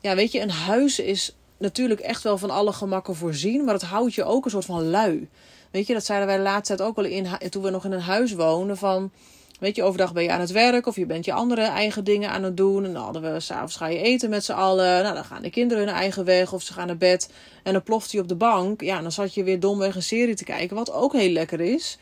Ja, 0.01 0.15
weet 0.15 0.32
je, 0.32 0.41
een 0.41 0.51
huis 0.51 1.00
is 1.00 1.36
natuurlijk 1.58 2.00
echt 2.00 2.24
wel 2.24 2.38
van 2.38 2.50
alle 2.50 2.74
gemakken 2.74 3.15
voorzien. 3.15 3.63
Maar 3.63 3.74
het 3.74 3.84
houdt 3.84 4.13
je 4.13 4.24
ook 4.24 4.46
een 4.46 4.51
soort 4.51 4.65
van 4.65 4.89
lui. 4.89 5.27
Weet 5.72 5.88
je, 5.88 5.94
dat 5.94 6.05
zeiden 6.05 6.27
wij 6.27 6.62
tijd 6.62 6.82
ook 6.82 6.98
al 6.98 7.03
in, 7.03 7.27
toen 7.50 7.63
we 7.63 7.70
nog 7.70 7.86
in 7.86 7.91
een 7.91 8.01
huis 8.01 8.34
woonden. 8.34 8.77
Van 8.77 9.12
Weet 9.59 9.75
je, 9.75 9.83
overdag 9.83 10.13
ben 10.13 10.24
je 10.24 10.31
aan 10.31 10.39
het 10.39 10.51
werk 10.51 10.88
of 10.88 10.95
je 10.95 11.05
bent 11.05 11.25
je 11.25 11.33
andere 11.33 11.62
eigen 11.62 12.03
dingen 12.03 12.29
aan 12.29 12.43
het 12.43 12.57
doen. 12.57 12.85
En 12.85 12.93
dan 12.93 13.03
hadden 13.03 13.33
we, 13.33 13.39
s'avonds 13.39 13.75
ga 13.75 13.88
je 13.88 14.00
eten 14.00 14.29
met 14.29 14.45
z'n 14.45 14.51
allen. 14.51 15.03
Nou, 15.03 15.15
dan 15.15 15.25
gaan 15.25 15.41
de 15.41 15.50
kinderen 15.50 15.85
hun 15.85 15.93
eigen 15.93 16.25
weg 16.25 16.53
of 16.53 16.62
ze 16.62 16.74
gaan 16.74 16.88
naar 16.88 16.97
bed. 16.97 17.29
En 17.63 17.74
dan 17.74 17.83
ploft 17.83 18.12
hij 18.12 18.21
op 18.21 18.27
de 18.27 18.35
bank. 18.35 18.81
Ja, 18.81 19.01
dan 19.01 19.12
zat 19.12 19.33
je 19.33 19.43
weer 19.43 19.59
domweg 19.59 19.95
een 19.95 20.03
serie 20.03 20.35
te 20.35 20.43
kijken, 20.43 20.75
wat 20.75 20.91
ook 20.91 21.13
heel 21.13 21.29
lekker 21.29 21.62
is. 21.62 21.97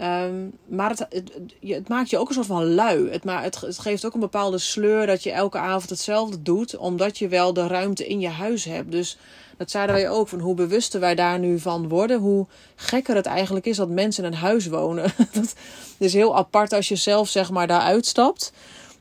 Ehm, 0.00 0.48
maar 0.66 0.90
het, 0.90 1.06
het, 1.60 1.88
maakt 1.88 2.10
je 2.10 2.18
ook 2.18 2.28
een 2.28 2.34
soort 2.34 2.46
van 2.46 2.74
lui. 2.74 3.10
Het, 3.10 3.24
maar 3.24 3.42
het, 3.42 3.58
geeft 3.78 4.04
ook 4.04 4.14
een 4.14 4.20
bepaalde 4.20 4.58
sleur 4.58 5.06
dat 5.06 5.22
je 5.22 5.30
elke 5.30 5.58
avond 5.58 5.90
hetzelfde 5.90 6.42
doet, 6.42 6.76
omdat 6.76 7.18
je 7.18 7.28
wel 7.28 7.52
de 7.52 7.66
ruimte 7.66 8.06
in 8.06 8.20
je 8.20 8.28
huis 8.28 8.64
hebt. 8.64 8.92
Dus 8.92 9.18
dat 9.56 9.70
zeiden 9.70 9.94
wij 9.94 10.10
ook, 10.10 10.28
van 10.28 10.40
hoe 10.40 10.54
bewuster 10.54 11.00
wij 11.00 11.14
daar 11.14 11.38
nu 11.38 11.58
van 11.58 11.88
worden, 11.88 12.18
hoe 12.18 12.46
gekker 12.74 13.14
het 13.14 13.26
eigenlijk 13.26 13.66
is 13.66 13.76
dat 13.76 13.88
mensen 13.88 14.24
in 14.24 14.32
een 14.32 14.38
huis 14.38 14.66
wonen. 14.66 15.12
dat 15.32 15.54
is 15.98 16.12
heel 16.12 16.36
apart 16.36 16.72
als 16.72 16.88
je 16.88 16.96
zelf 16.96 17.28
zeg 17.28 17.50
maar 17.50 17.66
daar 17.66 17.80
uitstapt. 17.80 18.52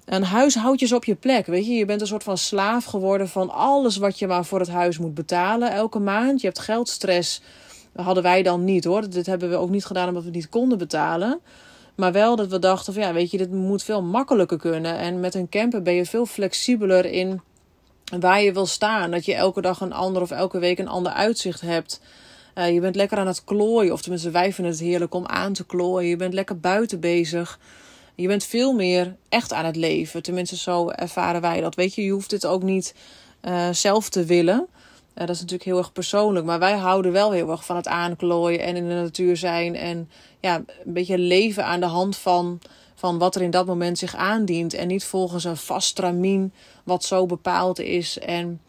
Een 0.05 0.23
huis 0.23 0.55
houdt 0.55 0.79
je 0.79 0.95
op 0.95 1.05
je 1.05 1.15
plek, 1.15 1.45
weet 1.45 1.65
je. 1.65 1.73
Je 1.73 1.85
bent 1.85 2.01
een 2.01 2.07
soort 2.07 2.23
van 2.23 2.37
slaaf 2.37 2.85
geworden 2.85 3.29
van 3.29 3.49
alles 3.49 3.97
wat 3.97 4.19
je 4.19 4.27
maar 4.27 4.45
voor 4.45 4.59
het 4.59 4.69
huis 4.69 4.97
moet 4.97 5.13
betalen 5.13 5.71
elke 5.71 5.99
maand. 5.99 6.41
Je 6.41 6.47
hebt 6.47 6.59
geldstress 6.59 7.41
hadden 7.95 8.23
wij 8.23 8.43
dan 8.43 8.63
niet 8.63 8.83
hoor. 8.83 9.09
Dit 9.09 9.25
hebben 9.25 9.49
we 9.49 9.55
ook 9.55 9.69
niet 9.69 9.85
gedaan 9.85 10.07
omdat 10.07 10.23
we 10.23 10.29
niet 10.29 10.49
konden 10.49 10.77
betalen. 10.77 11.39
Maar 11.95 12.11
wel 12.11 12.35
dat 12.35 12.47
we 12.47 12.59
dachten 12.59 12.93
van 12.93 13.01
ja, 13.03 13.13
weet 13.13 13.31
je, 13.31 13.37
dit 13.37 13.51
moet 13.51 13.83
veel 13.83 14.01
makkelijker 14.01 14.57
kunnen. 14.57 14.97
En 14.97 15.19
met 15.19 15.35
een 15.35 15.49
camper 15.49 15.81
ben 15.81 15.93
je 15.93 16.05
veel 16.05 16.25
flexibeler 16.25 17.05
in 17.05 17.41
waar 18.19 18.41
je 18.41 18.53
wil 18.53 18.65
staan. 18.65 19.11
Dat 19.11 19.25
je 19.25 19.33
elke 19.33 19.61
dag 19.61 19.81
een 19.81 19.93
ander 19.93 20.21
of 20.21 20.31
elke 20.31 20.59
week 20.59 20.79
een 20.79 20.87
ander 20.87 21.11
uitzicht 21.11 21.61
hebt. 21.61 22.01
Uh, 22.55 22.73
je 22.73 22.79
bent 22.79 22.95
lekker 22.95 23.17
aan 23.17 23.27
het 23.27 23.43
klooien. 23.43 23.93
Of 23.93 24.01
tenminste, 24.01 24.31
wij 24.31 24.53
vinden 24.53 24.73
het 24.73 24.81
heerlijk 24.81 25.13
om 25.13 25.25
aan 25.25 25.53
te 25.53 25.65
klooien. 25.65 26.09
Je 26.09 26.15
bent 26.15 26.33
lekker 26.33 26.59
buiten 26.59 26.99
bezig. 26.99 27.59
Je 28.15 28.27
bent 28.27 28.43
veel 28.43 28.73
meer 28.73 29.15
echt 29.29 29.53
aan 29.53 29.65
het 29.65 29.75
leven. 29.75 30.23
Tenminste, 30.23 30.55
zo 30.57 30.89
ervaren 30.89 31.41
wij 31.41 31.61
dat. 31.61 31.75
Weet 31.75 31.95
je, 31.95 32.03
je 32.03 32.11
hoeft 32.11 32.29
dit 32.29 32.45
ook 32.45 32.63
niet 32.63 32.95
uh, 33.41 33.69
zelf 33.71 34.09
te 34.09 34.25
willen 34.25 34.67
dat 35.13 35.35
is 35.35 35.41
natuurlijk 35.41 35.69
heel 35.69 35.77
erg 35.77 35.91
persoonlijk. 35.91 36.45
Maar 36.45 36.59
wij 36.59 36.77
houden 36.77 37.11
wel 37.11 37.31
heel 37.31 37.49
erg 37.49 37.65
van 37.65 37.75
het 37.75 37.87
aanklooien 37.87 38.59
en 38.59 38.75
in 38.75 38.87
de 38.87 38.93
natuur 38.93 39.37
zijn. 39.37 39.75
En 39.75 40.09
ja, 40.39 40.55
een 40.55 40.93
beetje 40.93 41.17
leven 41.17 41.65
aan 41.65 41.79
de 41.79 41.85
hand 41.85 42.17
van, 42.17 42.59
van 42.95 43.17
wat 43.17 43.35
er 43.35 43.41
in 43.41 43.51
dat 43.51 43.65
moment 43.65 43.97
zich 43.97 44.15
aandient. 44.15 44.73
En 44.73 44.87
niet 44.87 45.03
volgens 45.03 45.43
een 45.43 45.57
vast 45.57 45.87
stramien 45.87 46.53
wat 46.83 47.03
zo 47.03 47.25
bepaald 47.25 47.79
is. 47.79 48.19
En, 48.19 48.61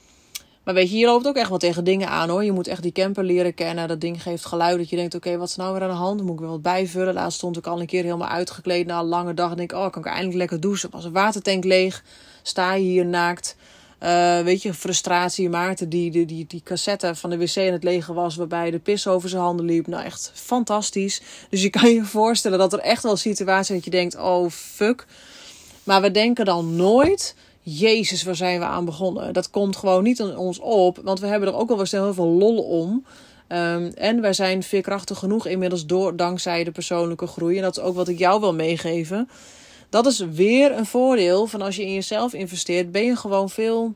maar 0.65 0.75
weet 0.75 0.91
je, 0.91 0.97
je 0.97 1.07
loopt 1.07 1.27
ook 1.27 1.37
echt 1.37 1.49
wel 1.49 1.59
tegen 1.59 1.85
dingen 1.85 2.09
aan 2.09 2.29
hoor. 2.29 2.45
Je 2.45 2.53
moet 2.53 2.67
echt 2.67 2.83
die 2.83 2.93
camper 2.93 3.25
leren 3.25 3.55
kennen. 3.55 3.89
Dat 3.89 4.01
ding 4.01 4.23
geeft 4.23 4.45
geluid 4.45 4.79
dat 4.79 4.89
je 4.89 4.97
denkt, 4.97 5.15
oké, 5.15 5.37
wat 5.37 5.49
is 5.49 5.57
nou 5.57 5.73
weer 5.73 5.83
aan 5.83 5.89
de 5.89 5.95
hand? 5.95 6.23
Moet 6.23 6.35
ik 6.35 6.41
weer 6.41 6.49
wat 6.49 6.63
bijvullen? 6.63 7.15
Laatst 7.15 7.39
stond 7.39 7.57
ik 7.57 7.67
al 7.67 7.81
een 7.81 7.87
keer 7.87 8.05
helemaal 8.05 8.29
uitgekleed 8.29 8.87
na 8.87 8.99
een 8.99 9.05
lange 9.05 9.35
dag. 9.35 9.51
En 9.51 9.57
denk, 9.57 9.73
oh, 9.73 9.91
kan 9.91 10.03
ik 10.03 10.09
eindelijk 10.09 10.37
lekker 10.37 10.61
douchen? 10.61 10.91
Was 10.91 11.05
een 11.05 11.13
watertank 11.13 11.65
leeg. 11.65 12.05
Sta 12.43 12.75
je 12.75 12.83
hier 12.83 13.07
naakt 13.07 13.57
uh, 14.03 14.41
weet 14.41 14.63
je, 14.63 14.75
frustratie. 14.75 15.49
Maarten 15.49 15.89
die, 15.89 16.27
die, 16.27 16.47
die, 16.47 16.63
cassette 16.65 17.15
van 17.15 17.31
de 17.31 17.39
wc 17.39 17.57
in 17.57 17.73
het 17.73 17.85
lege 17.85 18.13
was, 18.13 18.37
waarbij 18.37 18.71
de 18.71 18.79
pis 18.79 19.07
over 19.07 19.29
zijn 19.29 19.43
handen 19.43 19.67
liep. 19.67 19.87
Nou, 19.87 20.05
echt 20.05 20.33
fantastisch. 20.35 21.23
Dus 21.51 21.63
je 21.63 21.71
kan 21.71 21.91
je 21.91 22.05
voorstellen 22.21 22.59
dat 22.59 22.73
er 22.73 22.79
echt 22.79 23.03
wel 23.03 23.17
situaties 23.17 23.75
dat 23.75 23.85
je 23.85 23.91
denkt: 23.91 24.17
oh 24.17 24.51
fuck. 24.51 25.07
Maar 25.85 26.01
we 26.01 26.11
denken 26.11 26.45
dan 26.45 26.77
nooit. 26.77 27.35
Jezus, 27.63 28.23
waar 28.23 28.37
zijn 28.37 28.59
we 28.59 28.65
aan 28.65 28.85
begonnen? 28.85 29.33
Dat 29.33 29.51
komt 29.51 29.77
gewoon 29.77 30.03
niet 30.03 30.21
aan 30.21 30.37
ons 30.37 30.59
op, 30.59 31.01
want 31.03 31.21
we 31.21 31.27
hebben 31.27 31.49
er 31.49 31.55
ook 31.55 31.69
wel 31.69 31.85
heel 31.91 32.15
veel 32.15 32.29
lol 32.29 32.63
om. 32.63 33.05
Um, 33.49 33.87
en 33.95 34.21
wij 34.21 34.33
zijn 34.33 34.63
veerkrachtig 34.63 35.19
genoeg 35.19 35.47
inmiddels 35.47 35.87
door, 35.87 36.17
dankzij 36.17 36.65
de 36.65 36.71
persoonlijke 36.71 37.27
groei. 37.27 37.57
En 37.57 37.63
dat 37.63 37.77
is 37.77 37.83
ook 37.83 37.95
wat 37.95 38.09
ik 38.09 38.19
jou 38.19 38.41
wil 38.41 38.55
meegeven 38.55 39.29
dat 39.91 40.07
is 40.07 40.19
weer 40.19 40.77
een 40.77 40.87
voordeel 40.87 41.47
van 41.47 41.63
als 41.63 41.77
je 41.77 41.83
in 41.83 41.95
jezelf 41.95 42.33
investeert, 42.33 42.93
ben 42.93 43.05
je 43.05 43.17
gewoon 43.17 43.51
veel 43.51 43.95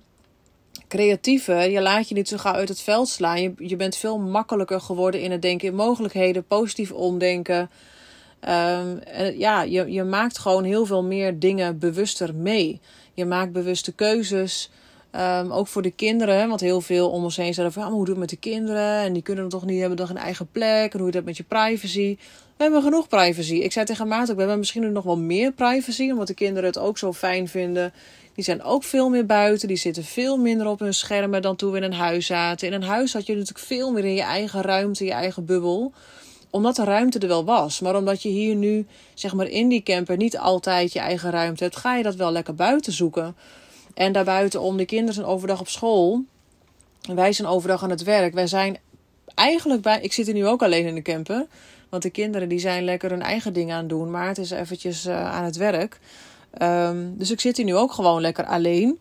creatiever. 0.89 1.71
Je 1.71 1.81
laat 1.81 2.09
je 2.09 2.15
niet 2.15 2.29
zo 2.29 2.37
gauw 2.37 2.55
uit 2.55 2.69
het 2.69 2.81
veld 2.81 3.09
slaan. 3.09 3.43
Je, 3.43 3.53
je 3.59 3.77
bent 3.77 3.97
veel 3.97 4.19
makkelijker 4.19 4.81
geworden 4.81 5.21
in 5.21 5.31
het 5.31 5.43
denken 5.43 5.69
in 5.69 5.75
mogelijkheden, 5.75 6.47
positief 6.47 6.93
omdenken. 6.93 7.71
Um, 8.49 9.01
ja, 9.39 9.63
je, 9.63 9.93
je 9.93 10.03
maakt 10.03 10.39
gewoon 10.39 10.65
heel 10.65 10.87
veel 10.87 11.03
meer 11.03 11.39
dingen 11.39 11.79
bewuster 11.79 12.35
mee. 12.35 12.81
Je 13.15 13.25
maakt 13.25 13.53
bewuste 13.53 13.93
keuzes. 13.93 14.71
Um, 15.17 15.53
ook 15.53 15.67
voor 15.67 15.83
de 15.83 15.91
kinderen, 15.91 16.49
want 16.49 16.61
heel 16.61 16.81
veel 16.81 17.11
om 17.11 17.25
ons 17.25 17.37
heen 17.37 17.55
zeiden 17.55 17.83
van, 17.83 17.93
hoe 17.93 18.05
doe 18.05 18.09
het 18.09 18.19
met 18.19 18.29
de 18.29 18.37
kinderen? 18.37 18.99
En 18.99 19.13
die 19.13 19.23
kunnen 19.23 19.49
toch 19.49 19.65
niet, 19.65 19.81
hebben 19.81 19.99
toch 19.99 20.11
een 20.11 20.17
eigen 20.17 20.49
plek? 20.53 20.95
En 20.95 21.01
hoe 21.01 21.11
dat 21.11 21.25
met 21.25 21.37
je 21.37 21.43
privacy? 21.43 22.17
We 22.57 22.63
hebben 22.63 22.83
genoeg 22.83 23.09
privacy. 23.09 23.55
Ik 23.55 23.73
zei 23.73 23.87
tegen 23.87 24.09
Maarten 24.09 24.35
we 24.35 24.41
hebben 24.41 24.59
misschien 24.59 24.93
nog 24.93 25.05
wel 25.05 25.19
meer 25.19 25.53
privacy, 25.53 26.11
omdat 26.11 26.27
de 26.27 26.35
kinderen 26.35 26.69
het 26.69 26.79
ook 26.79 26.99
zo 26.99 27.13
fijn 27.13 27.49
vinden. 27.49 27.93
Die 28.35 28.45
zijn 28.45 28.63
ook 28.63 28.85
veel 28.85 29.09
meer 29.09 29.27
buiten, 29.27 29.69
die 29.69 29.77
zitten 29.77 30.05
veel 30.05 30.37
minder 30.37 30.67
op 30.67 30.79
hun 30.79 30.95
schermen 30.95 31.43
dan 31.43 31.57
toen 31.57 31.71
we 31.71 31.77
in 31.77 31.83
een 31.83 31.93
huis 31.93 32.27
zaten. 32.27 32.67
In 32.67 32.73
een 32.73 32.83
huis 32.83 33.13
had 33.13 33.27
je 33.27 33.33
natuurlijk 33.33 33.67
veel 33.67 33.93
meer 33.93 34.05
in 34.05 34.15
je 34.15 34.23
eigen 34.23 34.63
ruimte, 34.63 35.05
je 35.05 35.13
eigen 35.13 35.45
bubbel 35.45 35.93
omdat 36.55 36.77
de 36.77 36.85
ruimte 36.85 37.19
er 37.19 37.29
wel 37.29 37.45
was. 37.45 37.81
Maar 37.81 37.97
omdat 37.97 38.23
je 38.23 38.29
hier 38.29 38.55
nu, 38.55 38.87
zeg 39.15 39.35
maar 39.35 39.47
in 39.47 39.69
die 39.69 39.83
camper, 39.83 40.17
niet 40.17 40.39
altijd 40.39 40.93
je 40.93 40.99
eigen 40.99 41.31
ruimte 41.31 41.63
hebt, 41.63 41.77
ga 41.77 41.97
je 41.97 42.03
dat 42.03 42.15
wel 42.15 42.33
lekker 42.33 42.55
buiten 42.55 42.93
zoeken. 42.93 43.37
En 43.95 44.13
daarbuiten 44.13 44.61
om 44.61 44.77
de 44.77 44.85
kinderen 44.85 45.15
zijn 45.15 45.27
overdag 45.27 45.61
op 45.61 45.69
school. 45.69 46.25
Wij 47.15 47.33
zijn 47.33 47.49
overdag 47.49 47.83
aan 47.83 47.91
het 47.91 48.03
werk. 48.03 48.35
Wij 48.35 48.47
zijn 48.47 48.79
eigenlijk 49.35 49.83
bij. 49.83 50.01
Ik 50.01 50.13
zit 50.13 50.29
er 50.29 50.35
nu 50.35 50.47
ook 50.47 50.63
alleen 50.63 50.87
in 50.87 50.95
de 50.95 51.03
camper. 51.03 51.47
Want 51.95 52.07
de 52.07 52.13
kinderen 52.13 52.49
die 52.49 52.59
zijn 52.59 52.85
lekker 52.85 53.11
hun 53.11 53.23
eigen 53.23 53.53
ding 53.53 53.73
aan 53.73 53.79
het 53.79 53.89
doen. 53.89 54.11
Maar 54.11 54.29
het 54.29 54.39
is 54.39 54.51
eventjes 54.51 55.07
uh, 55.07 55.35
aan 55.35 55.45
het 55.45 55.57
werk. 55.57 55.99
Um, 56.59 57.15
dus 57.19 57.31
ik 57.31 57.41
zit 57.41 57.57
hier 57.57 57.67
nu 57.67 57.77
ook 57.77 57.93
gewoon 57.93 58.21
lekker 58.21 58.45
alleen. 58.45 59.01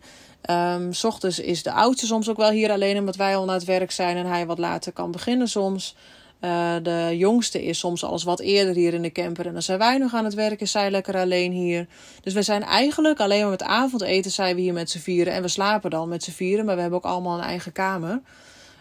Um, 0.50 0.92
S 0.92 1.04
ochtends 1.04 1.38
is 1.38 1.62
de 1.62 1.72
oudste 1.72 2.06
soms 2.06 2.28
ook 2.28 2.36
wel 2.36 2.50
hier 2.50 2.70
alleen. 2.70 2.98
Omdat 2.98 3.16
wij 3.16 3.36
al 3.36 3.44
naar 3.44 3.54
het 3.54 3.64
werk 3.64 3.90
zijn 3.90 4.16
en 4.16 4.26
hij 4.26 4.46
wat 4.46 4.58
later 4.58 4.92
kan 4.92 5.10
beginnen 5.10 5.48
soms. 5.48 5.96
Uh, 6.40 6.74
de 6.82 7.14
jongste 7.16 7.64
is 7.64 7.78
soms 7.78 8.04
alles 8.04 8.22
wat 8.22 8.40
eerder 8.40 8.74
hier 8.74 8.94
in 8.94 9.02
de 9.02 9.12
camper. 9.12 9.46
En 9.46 9.52
dan 9.52 9.62
zijn 9.62 9.78
wij 9.78 9.98
nog 9.98 10.14
aan 10.14 10.24
het 10.24 10.34
werken, 10.34 10.68
zij 10.68 10.90
lekker 10.90 11.16
alleen 11.16 11.52
hier. 11.52 11.86
Dus 12.22 12.32
we 12.32 12.42
zijn 12.42 12.62
eigenlijk 12.62 13.20
alleen 13.20 13.40
maar 13.40 13.50
met 13.50 13.62
avondeten 13.62 14.30
zijn 14.30 14.54
we 14.54 14.60
hier 14.60 14.72
met 14.72 14.90
z'n 14.90 14.98
vieren. 14.98 15.32
En 15.32 15.42
we 15.42 15.48
slapen 15.48 15.90
dan 15.90 16.08
met 16.08 16.22
z'n 16.22 16.30
vieren, 16.30 16.64
maar 16.64 16.74
we 16.74 16.80
hebben 16.80 16.98
ook 16.98 17.12
allemaal 17.12 17.38
een 17.38 17.44
eigen 17.44 17.72
kamer. 17.72 18.20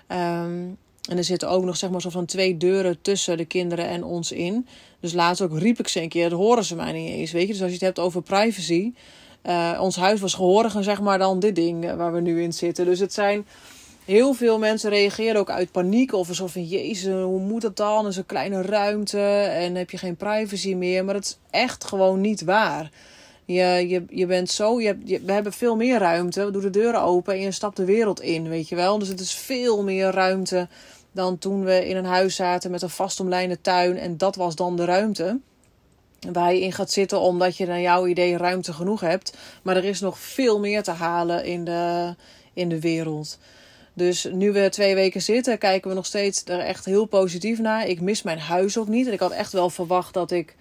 Um, 0.07 0.77
en 1.09 1.17
er 1.17 1.23
zitten 1.23 1.49
ook 1.49 1.63
nog 1.63 1.77
zeg 1.77 1.89
maar 1.89 2.01
zo 2.01 2.09
van 2.09 2.25
twee 2.25 2.57
deuren 2.57 3.01
tussen 3.01 3.37
de 3.37 3.45
kinderen 3.45 3.87
en 3.87 4.03
ons 4.03 4.31
in. 4.31 4.67
Dus 4.99 5.13
laatst 5.13 5.41
ook 5.41 5.57
riep 5.57 5.79
ik 5.79 5.87
ze 5.87 6.01
een 6.01 6.09
keer, 6.09 6.29
dat 6.29 6.39
horen 6.39 6.63
ze 6.63 6.75
mij 6.75 6.91
niet 6.91 7.09
eens, 7.09 7.31
weet 7.31 7.47
je. 7.47 7.53
Dus 7.53 7.61
als 7.61 7.69
je 7.69 7.75
het 7.75 7.85
hebt 7.85 7.99
over 7.99 8.21
privacy. 8.21 8.93
Uh, 9.45 9.79
ons 9.81 9.95
huis 9.95 10.19
was 10.19 10.33
gehoriger 10.33 10.83
zeg 10.83 11.01
maar 11.01 11.17
dan 11.17 11.39
dit 11.39 11.55
ding 11.55 11.95
waar 11.95 12.13
we 12.13 12.21
nu 12.21 12.41
in 12.41 12.53
zitten. 12.53 12.85
Dus 12.85 12.99
het 12.99 13.13
zijn 13.13 13.45
heel 14.05 14.33
veel 14.33 14.59
mensen 14.59 14.89
reageren 14.89 15.39
ook 15.39 15.49
uit 15.49 15.71
paniek. 15.71 16.13
Of 16.13 16.27
alsof 16.27 16.51
van, 16.51 16.63
jezus, 16.63 17.13
hoe 17.13 17.39
moet 17.39 17.61
dat 17.61 17.77
dan? 17.77 18.07
is 18.07 18.17
een 18.17 18.25
kleine 18.25 18.61
ruimte 18.61 19.19
en 19.49 19.75
heb 19.75 19.89
je 19.89 19.97
geen 19.97 20.15
privacy 20.15 20.73
meer. 20.73 21.05
Maar 21.05 21.15
het 21.15 21.25
is 21.25 21.37
echt 21.49 21.83
gewoon 21.83 22.21
niet 22.21 22.43
waar. 22.43 22.91
Je, 23.45 23.85
je, 23.87 24.05
je 24.09 24.25
bent 24.25 24.49
zo, 24.49 24.81
je, 24.81 24.97
je, 25.03 25.21
we 25.21 25.31
hebben 25.31 25.53
veel 25.53 25.75
meer 25.75 25.99
ruimte. 25.99 26.45
We 26.45 26.51
doen 26.51 26.61
de 26.61 26.69
deuren 26.69 27.01
open 27.01 27.33
en 27.33 27.39
je 27.39 27.51
stapt 27.51 27.77
de 27.77 27.85
wereld 27.85 28.21
in, 28.21 28.49
weet 28.49 28.69
je 28.69 28.75
wel. 28.75 28.99
Dus 28.99 29.07
het 29.07 29.19
is 29.19 29.35
veel 29.35 29.83
meer 29.83 30.11
ruimte 30.11 30.67
dan 31.11 31.37
toen 31.37 31.63
we 31.63 31.87
in 31.87 31.95
een 31.95 32.05
huis 32.05 32.35
zaten 32.35 32.71
met 32.71 32.81
een 32.81 32.89
vastomlijnde 32.89 33.61
tuin. 33.61 33.97
En 33.97 34.17
dat 34.17 34.35
was 34.35 34.55
dan 34.55 34.75
de 34.75 34.85
ruimte 34.85 35.39
waar 36.31 36.53
je 36.53 36.61
in 36.61 36.71
gaat 36.71 36.91
zitten 36.91 37.19
omdat 37.19 37.57
je 37.57 37.65
naar 37.65 37.81
jouw 37.81 38.07
idee 38.07 38.37
ruimte 38.37 38.73
genoeg 38.73 39.01
hebt. 39.01 39.37
Maar 39.63 39.75
er 39.75 39.85
is 39.85 39.99
nog 39.99 40.19
veel 40.19 40.59
meer 40.59 40.83
te 40.83 40.91
halen 40.91 41.45
in 41.45 41.63
de, 41.63 42.15
in 42.53 42.69
de 42.69 42.79
wereld. 42.79 43.37
Dus 43.93 44.27
nu 44.31 44.51
we 44.51 44.69
twee 44.69 44.95
weken 44.95 45.21
zitten, 45.21 45.57
kijken 45.57 45.89
we 45.89 45.95
nog 45.95 46.05
steeds 46.05 46.43
er 46.45 46.59
echt 46.59 46.85
heel 46.85 47.05
positief 47.05 47.59
naar. 47.59 47.87
Ik 47.87 48.01
mis 48.01 48.21
mijn 48.21 48.39
huis 48.39 48.77
ook 48.77 48.87
niet. 48.87 49.07
En 49.07 49.13
ik 49.13 49.19
had 49.19 49.31
echt 49.31 49.51
wel 49.51 49.69
verwacht 49.69 50.13
dat 50.13 50.31
ik 50.31 50.55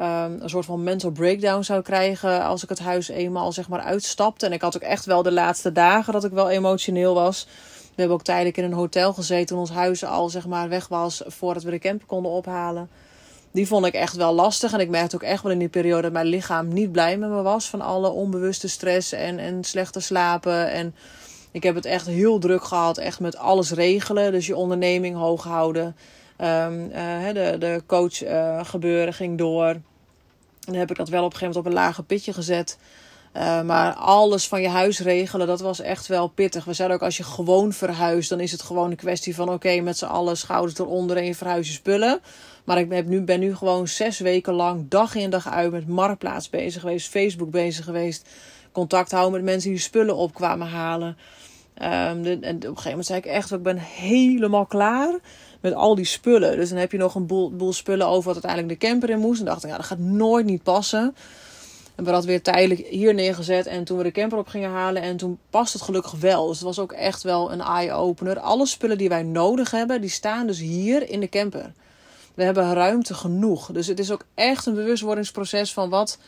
um, 0.00 0.40
een 0.40 0.50
soort 0.50 0.64
van 0.64 0.82
mental 0.82 1.10
breakdown 1.10 1.62
zou 1.62 1.82
krijgen 1.82 2.44
als 2.44 2.62
ik 2.62 2.68
het 2.68 2.78
huis 2.78 3.08
eenmaal 3.08 3.52
zeg 3.52 3.68
maar 3.68 3.80
uitstapte. 3.80 4.46
En 4.46 4.52
ik 4.52 4.60
had 4.60 4.76
ook 4.76 4.82
echt 4.82 5.04
wel 5.04 5.22
de 5.22 5.32
laatste 5.32 5.72
dagen 5.72 6.12
dat 6.12 6.24
ik 6.24 6.32
wel 6.32 6.50
emotioneel 6.50 7.14
was. 7.14 7.46
We 7.94 8.00
hebben 8.00 8.16
ook 8.16 8.24
tijdelijk 8.24 8.56
in 8.56 8.64
een 8.64 8.72
hotel 8.72 9.12
gezeten 9.12 9.46
toen 9.46 9.58
ons 9.58 9.70
huis 9.70 10.04
al 10.04 10.28
zeg 10.28 10.46
maar 10.46 10.68
weg 10.68 10.88
was 10.88 11.22
voordat 11.26 11.62
we 11.62 11.70
de 11.70 11.78
camper 11.78 12.06
konden 12.06 12.32
ophalen. 12.32 12.88
Die 13.54 13.66
vond 13.66 13.86
ik 13.86 13.94
echt 13.94 14.14
wel 14.14 14.32
lastig. 14.32 14.72
En 14.72 14.80
ik 14.80 14.88
merkte 14.88 15.16
ook 15.16 15.22
echt 15.22 15.42
wel 15.42 15.52
in 15.52 15.58
die 15.58 15.68
periode 15.68 16.02
dat 16.02 16.12
mijn 16.12 16.26
lichaam 16.26 16.68
niet 16.68 16.92
blij 16.92 17.16
met 17.16 17.30
me 17.30 17.42
was. 17.42 17.68
Van 17.68 17.80
alle 17.80 18.08
onbewuste 18.08 18.68
stress 18.68 19.12
en, 19.12 19.38
en 19.38 19.64
slechte 19.64 20.00
slapen. 20.00 20.70
En 20.70 20.94
ik 21.50 21.62
heb 21.62 21.74
het 21.74 21.84
echt 21.84 22.06
heel 22.06 22.38
druk 22.38 22.64
gehad. 22.64 22.98
Echt 22.98 23.20
met 23.20 23.36
alles 23.36 23.70
regelen. 23.70 24.32
Dus 24.32 24.46
je 24.46 24.56
onderneming 24.56 25.16
hoog 25.16 25.44
houden. 25.44 25.96
Um, 26.40 26.90
uh, 26.90 27.26
de, 27.32 27.56
de 27.58 27.82
coach 27.86 28.22
uh, 28.22 28.64
gebeuren 28.64 29.14
ging 29.14 29.38
door. 29.38 29.66
En 29.66 29.82
dan 30.60 30.74
heb 30.74 30.90
ik 30.90 30.96
dat 30.96 31.08
wel 31.08 31.24
op 31.24 31.32
een 31.32 31.38
gegeven 31.38 31.54
moment 31.54 31.66
op 31.66 31.72
een 31.72 31.86
lage 31.86 32.02
pitje 32.02 32.32
gezet. 32.32 32.78
Uh, 33.36 33.62
maar 33.62 33.92
alles 33.92 34.48
van 34.48 34.62
je 34.62 34.68
huis 34.68 34.98
regelen, 34.98 35.46
dat 35.46 35.60
was 35.60 35.80
echt 35.80 36.06
wel 36.06 36.28
pittig. 36.28 36.64
We 36.64 36.72
zeiden 36.72 36.96
ook, 36.96 37.02
als 37.02 37.16
je 37.16 37.22
gewoon 37.22 37.72
verhuist, 37.72 38.28
dan 38.28 38.40
is 38.40 38.52
het 38.52 38.62
gewoon 38.62 38.90
een 38.90 38.96
kwestie 38.96 39.34
van... 39.34 39.48
oké, 39.48 39.80
met 39.80 39.98
z'n 39.98 40.04
allen 40.04 40.36
schouders 40.36 40.78
eronder 40.78 41.16
en 41.16 41.24
je 41.24 41.34
verhuis 41.34 41.66
je 41.66 41.72
spullen. 41.72 42.20
Maar 42.64 42.78
ik 42.78 42.88
ben 42.88 43.08
nu, 43.08 43.20
ben 43.20 43.40
nu 43.40 43.56
gewoon 43.56 43.88
zes 43.88 44.18
weken 44.18 44.52
lang, 44.52 44.88
dag 44.88 45.14
in 45.14 45.30
dag 45.30 45.48
uit... 45.48 45.70
met 45.70 45.88
Marktplaats 45.88 46.50
bezig 46.50 46.80
geweest, 46.80 47.08
Facebook 47.08 47.50
bezig 47.50 47.84
geweest... 47.84 48.28
contact 48.72 49.10
houden 49.10 49.32
met 49.32 49.42
mensen 49.50 49.70
die 49.70 49.78
spullen 49.78 50.16
op 50.16 50.34
kwamen 50.34 50.68
halen... 50.68 51.16
Um, 51.78 51.86
en 51.86 52.36
op 52.36 52.44
een 52.44 52.60
gegeven 52.60 52.88
moment 52.88 53.06
zei 53.06 53.18
ik 53.18 53.26
echt, 53.26 53.52
ik 53.52 53.62
ben 53.62 53.76
helemaal 53.78 54.66
klaar 54.66 55.18
met 55.64 55.74
al 55.74 55.94
die 55.94 56.04
spullen. 56.04 56.56
Dus 56.56 56.68
dan 56.68 56.78
heb 56.78 56.92
je 56.92 56.98
nog 56.98 57.14
een 57.14 57.26
boel, 57.26 57.50
boel 57.50 57.72
spullen 57.72 58.06
over 58.06 58.24
wat 58.24 58.44
uiteindelijk 58.44 58.80
de 58.80 58.86
camper 58.86 59.10
in 59.10 59.18
moest. 59.18 59.40
En 59.40 59.46
dacht 59.46 59.64
ik, 59.64 59.70
ja, 59.70 59.76
dat 59.76 59.86
gaat 59.86 59.98
nooit 59.98 60.46
niet 60.46 60.62
passen. 60.62 61.16
En 61.94 62.04
we 62.04 62.10
hadden 62.10 62.28
weer 62.28 62.42
tijdelijk 62.42 62.86
hier 62.86 63.14
neergezet. 63.14 63.66
En 63.66 63.84
toen 63.84 63.98
we 63.98 64.02
de 64.02 64.10
camper 64.10 64.38
op 64.38 64.48
gingen 64.48 64.70
halen. 64.70 65.02
En 65.02 65.16
toen 65.16 65.38
past 65.50 65.72
het 65.72 65.82
gelukkig 65.82 66.12
wel. 66.12 66.46
Dus 66.46 66.56
het 66.56 66.66
was 66.66 66.78
ook 66.78 66.92
echt 66.92 67.22
wel 67.22 67.52
een 67.52 67.60
eye-opener. 67.60 68.38
Alle 68.38 68.66
spullen 68.66 68.98
die 68.98 69.08
wij 69.08 69.22
nodig 69.22 69.70
hebben, 69.70 70.00
die 70.00 70.10
staan 70.10 70.46
dus 70.46 70.58
hier 70.58 71.10
in 71.10 71.20
de 71.20 71.28
camper. 71.28 71.72
We 72.34 72.42
hebben 72.42 72.74
ruimte 72.74 73.14
genoeg. 73.14 73.72
Dus 73.72 73.86
het 73.86 73.98
is 73.98 74.10
ook 74.10 74.24
echt 74.34 74.66
een 74.66 74.74
bewustwordingsproces 74.74 75.72
van 75.72 75.88
wat, 75.88 76.18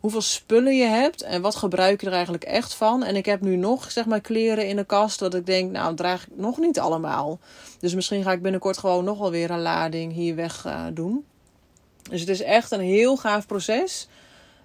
hoeveel 0.00 0.20
spullen 0.20 0.76
je 0.76 0.86
hebt. 0.86 1.22
En 1.22 1.42
wat 1.42 1.56
gebruik 1.56 2.00
je 2.00 2.06
er 2.06 2.12
eigenlijk 2.12 2.44
echt 2.44 2.74
van. 2.74 3.04
En 3.04 3.16
ik 3.16 3.26
heb 3.26 3.40
nu 3.40 3.56
nog, 3.56 3.90
zeg 3.90 4.06
maar, 4.06 4.20
kleren 4.20 4.68
in 4.68 4.76
de 4.76 4.84
kast. 4.84 5.18
Dat 5.18 5.34
ik 5.34 5.46
denk, 5.46 5.70
nou, 5.70 5.94
draag 5.94 6.22
ik 6.22 6.36
nog 6.36 6.58
niet 6.58 6.80
allemaal. 6.80 7.38
Dus 7.80 7.94
misschien 7.94 8.22
ga 8.22 8.32
ik 8.32 8.42
binnenkort 8.42 8.78
gewoon 8.78 9.04
nog 9.04 9.18
wel 9.18 9.30
weer 9.30 9.50
een 9.50 9.62
lading 9.62 10.12
hier 10.12 10.34
weg 10.34 10.64
uh, 10.66 10.84
doen. 10.92 11.24
Dus 12.10 12.20
het 12.20 12.28
is 12.28 12.42
echt 12.42 12.70
een 12.70 12.80
heel 12.80 13.16
gaaf 13.16 13.46
proces. 13.46 14.08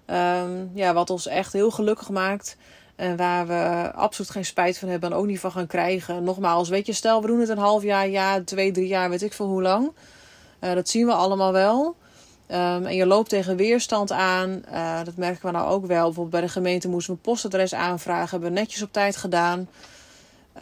Um, 0.06 0.70
ja, 0.74 0.92
wat 0.92 1.10
ons 1.10 1.26
echt 1.26 1.52
heel 1.52 1.70
gelukkig 1.70 2.08
maakt. 2.08 2.56
En 2.96 3.16
waar 3.16 3.46
we 3.46 3.92
absoluut 3.94 4.30
geen 4.30 4.44
spijt 4.44 4.78
van 4.78 4.88
hebben 4.88 5.10
en 5.10 5.16
ook 5.16 5.26
niet 5.26 5.40
van 5.40 5.52
gaan 5.52 5.66
krijgen. 5.66 6.24
Nogmaals, 6.24 6.68
weet 6.68 6.86
je, 6.86 6.92
stel 6.92 7.20
we 7.20 7.26
doen 7.26 7.40
het 7.40 7.48
een 7.48 7.58
half 7.58 7.82
jaar, 7.82 8.08
jaar, 8.08 8.44
twee, 8.44 8.70
drie 8.70 8.86
jaar, 8.86 9.10
weet 9.10 9.22
ik 9.22 9.32
veel 9.32 9.46
hoe 9.46 9.62
lang. 9.62 9.92
Uh, 10.60 10.74
dat 10.74 10.88
zien 10.88 11.06
we 11.06 11.12
allemaal 11.12 11.52
wel. 11.52 11.96
Um, 12.48 12.86
en 12.86 12.94
je 12.94 13.06
loopt 13.06 13.28
tegen 13.28 13.56
weerstand 13.56 14.12
aan. 14.12 14.62
Uh, 14.72 15.04
dat 15.04 15.16
merken 15.16 15.46
we 15.46 15.52
nou 15.52 15.70
ook 15.70 15.86
wel. 15.86 16.04
Bijvoorbeeld 16.04 16.30
bij 16.30 16.40
de 16.40 16.48
gemeente 16.48 16.88
moesten 16.88 17.12
we 17.12 17.18
een 17.18 17.32
postadres 17.32 17.74
aanvragen. 17.74 18.30
Hebben 18.30 18.48
we 18.48 18.58
netjes 18.58 18.82
op 18.82 18.92
tijd 18.92 19.16
gedaan. 19.16 19.68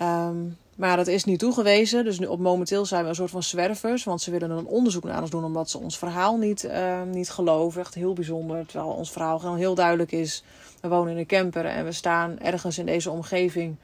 Um, 0.03 0.57
maar 0.75 0.97
dat 0.97 1.07
is 1.07 1.25
niet 1.25 1.39
toegewezen. 1.39 2.05
Dus 2.05 2.19
nu 2.19 2.27
op 2.27 2.39
momenteel 2.39 2.85
zijn 2.85 3.03
we 3.03 3.09
een 3.09 3.15
soort 3.15 3.31
van 3.31 3.43
zwervers. 3.43 4.05
Want 4.05 4.21
ze 4.21 4.31
willen 4.31 4.51
een 4.51 4.67
onderzoek 4.67 5.05
naar 5.05 5.21
ons 5.21 5.31
doen 5.31 5.45
omdat 5.45 5.71
ze 5.71 5.79
ons 5.79 5.99
verhaal 5.99 6.37
niet, 6.37 6.65
uh, 6.65 7.03
niet 7.03 7.31
geloven. 7.31 7.81
Echt 7.81 7.95
heel 7.95 8.13
bijzonder. 8.13 8.67
Terwijl 8.67 8.91
ons 8.91 9.11
verhaal 9.11 9.55
heel 9.55 9.75
duidelijk 9.75 10.13
is. 10.13 10.45
We 10.81 10.89
wonen 10.89 11.13
in 11.13 11.19
een 11.19 11.27
camper 11.27 11.65
en 11.65 11.85
we 11.85 11.93
staan 11.93 12.39
ergens 12.39 12.79
in 12.79 12.87
deze 12.87 13.11
omgeving. 13.11 13.77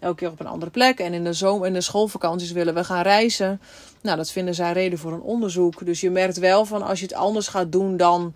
Elke 0.00 0.16
keer 0.16 0.30
op 0.30 0.40
een 0.40 0.46
andere 0.46 0.70
plek. 0.70 0.98
En 0.98 1.12
in 1.12 1.24
de, 1.24 1.32
zomer, 1.32 1.66
in 1.66 1.72
de 1.72 1.80
schoolvakanties 1.80 2.52
willen 2.52 2.74
we 2.74 2.84
gaan 2.84 3.02
reizen. 3.02 3.60
Nou, 4.00 4.16
dat 4.16 4.30
vinden 4.30 4.54
zij 4.54 4.72
reden 4.72 4.98
voor 4.98 5.12
een 5.12 5.20
onderzoek. 5.20 5.86
Dus 5.86 6.00
je 6.00 6.10
merkt 6.10 6.38
wel 6.38 6.64
van 6.64 6.82
als 6.82 6.98
je 6.98 7.06
het 7.06 7.14
anders 7.14 7.48
gaat 7.48 7.72
doen 7.72 7.96
dan 7.96 8.34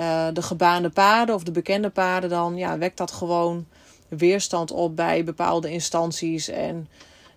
uh, 0.00 0.26
de 0.32 0.42
gebaande 0.42 0.90
paden 0.90 1.34
of 1.34 1.42
de 1.42 1.50
bekende 1.50 1.90
paden. 1.90 2.30
Dan 2.30 2.56
ja, 2.56 2.78
wekt 2.78 2.96
dat 2.96 3.12
gewoon 3.12 3.66
weerstand 4.08 4.70
op 4.70 4.96
bij 4.96 5.24
bepaalde 5.24 5.70
instanties. 5.70 6.48
En 6.48 6.88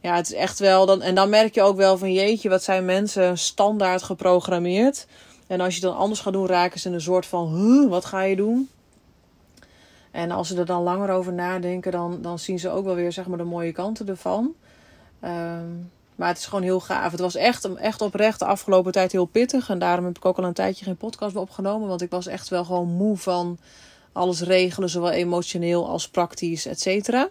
ja, 0.01 0.15
het 0.15 0.25
is 0.25 0.33
echt 0.33 0.59
wel. 0.59 0.85
Dan, 0.85 1.01
en 1.01 1.15
dan 1.15 1.29
merk 1.29 1.53
je 1.53 1.61
ook 1.61 1.77
wel 1.77 1.97
van 1.97 2.13
jeetje, 2.13 2.49
wat 2.49 2.63
zijn 2.63 2.85
mensen 2.85 3.37
standaard 3.37 4.03
geprogrammeerd. 4.03 5.07
En 5.47 5.61
als 5.61 5.75
je 5.75 5.81
dan 5.81 5.95
anders 5.95 6.19
gaat 6.19 6.33
doen, 6.33 6.47
raken 6.47 6.79
ze 6.79 6.87
in 6.87 6.93
een 6.93 7.01
soort 7.01 7.25
van: 7.25 7.55
huh, 7.55 7.89
wat 7.89 8.05
ga 8.05 8.21
je 8.21 8.35
doen? 8.35 8.69
En 10.11 10.31
als 10.31 10.47
ze 10.47 10.57
er 10.57 10.65
dan 10.65 10.83
langer 10.83 11.09
over 11.09 11.33
nadenken, 11.33 11.91
dan, 11.91 12.21
dan 12.21 12.39
zien 12.39 12.59
ze 12.59 12.69
ook 12.69 12.85
wel 12.85 12.95
weer 12.95 13.11
zeg 13.11 13.27
maar, 13.27 13.37
de 13.37 13.43
mooie 13.43 13.71
kanten 13.71 14.07
ervan. 14.07 14.53
Um, 15.23 15.91
maar 16.15 16.27
het 16.27 16.37
is 16.37 16.45
gewoon 16.45 16.63
heel 16.63 16.79
gaaf. 16.79 17.11
Het 17.11 17.19
was 17.19 17.35
echt, 17.35 17.75
echt 17.75 18.01
oprecht 18.01 18.39
de 18.39 18.45
afgelopen 18.45 18.91
tijd 18.91 19.11
heel 19.11 19.25
pittig. 19.25 19.69
En 19.69 19.79
daarom 19.79 20.05
heb 20.05 20.17
ik 20.17 20.25
ook 20.25 20.37
al 20.37 20.43
een 20.43 20.53
tijdje 20.53 20.85
geen 20.85 20.97
podcast 20.97 21.33
meer 21.33 21.43
opgenomen. 21.43 21.87
Want 21.87 22.01
ik 22.01 22.09
was 22.09 22.27
echt 22.27 22.49
wel 22.49 22.65
gewoon 22.65 22.87
moe 22.87 23.17
van 23.17 23.57
alles 24.11 24.41
regelen, 24.41 24.89
zowel 24.89 25.11
emotioneel 25.11 25.87
als 25.87 26.09
praktisch, 26.09 26.65
et 26.65 26.81
cetera. 26.81 27.29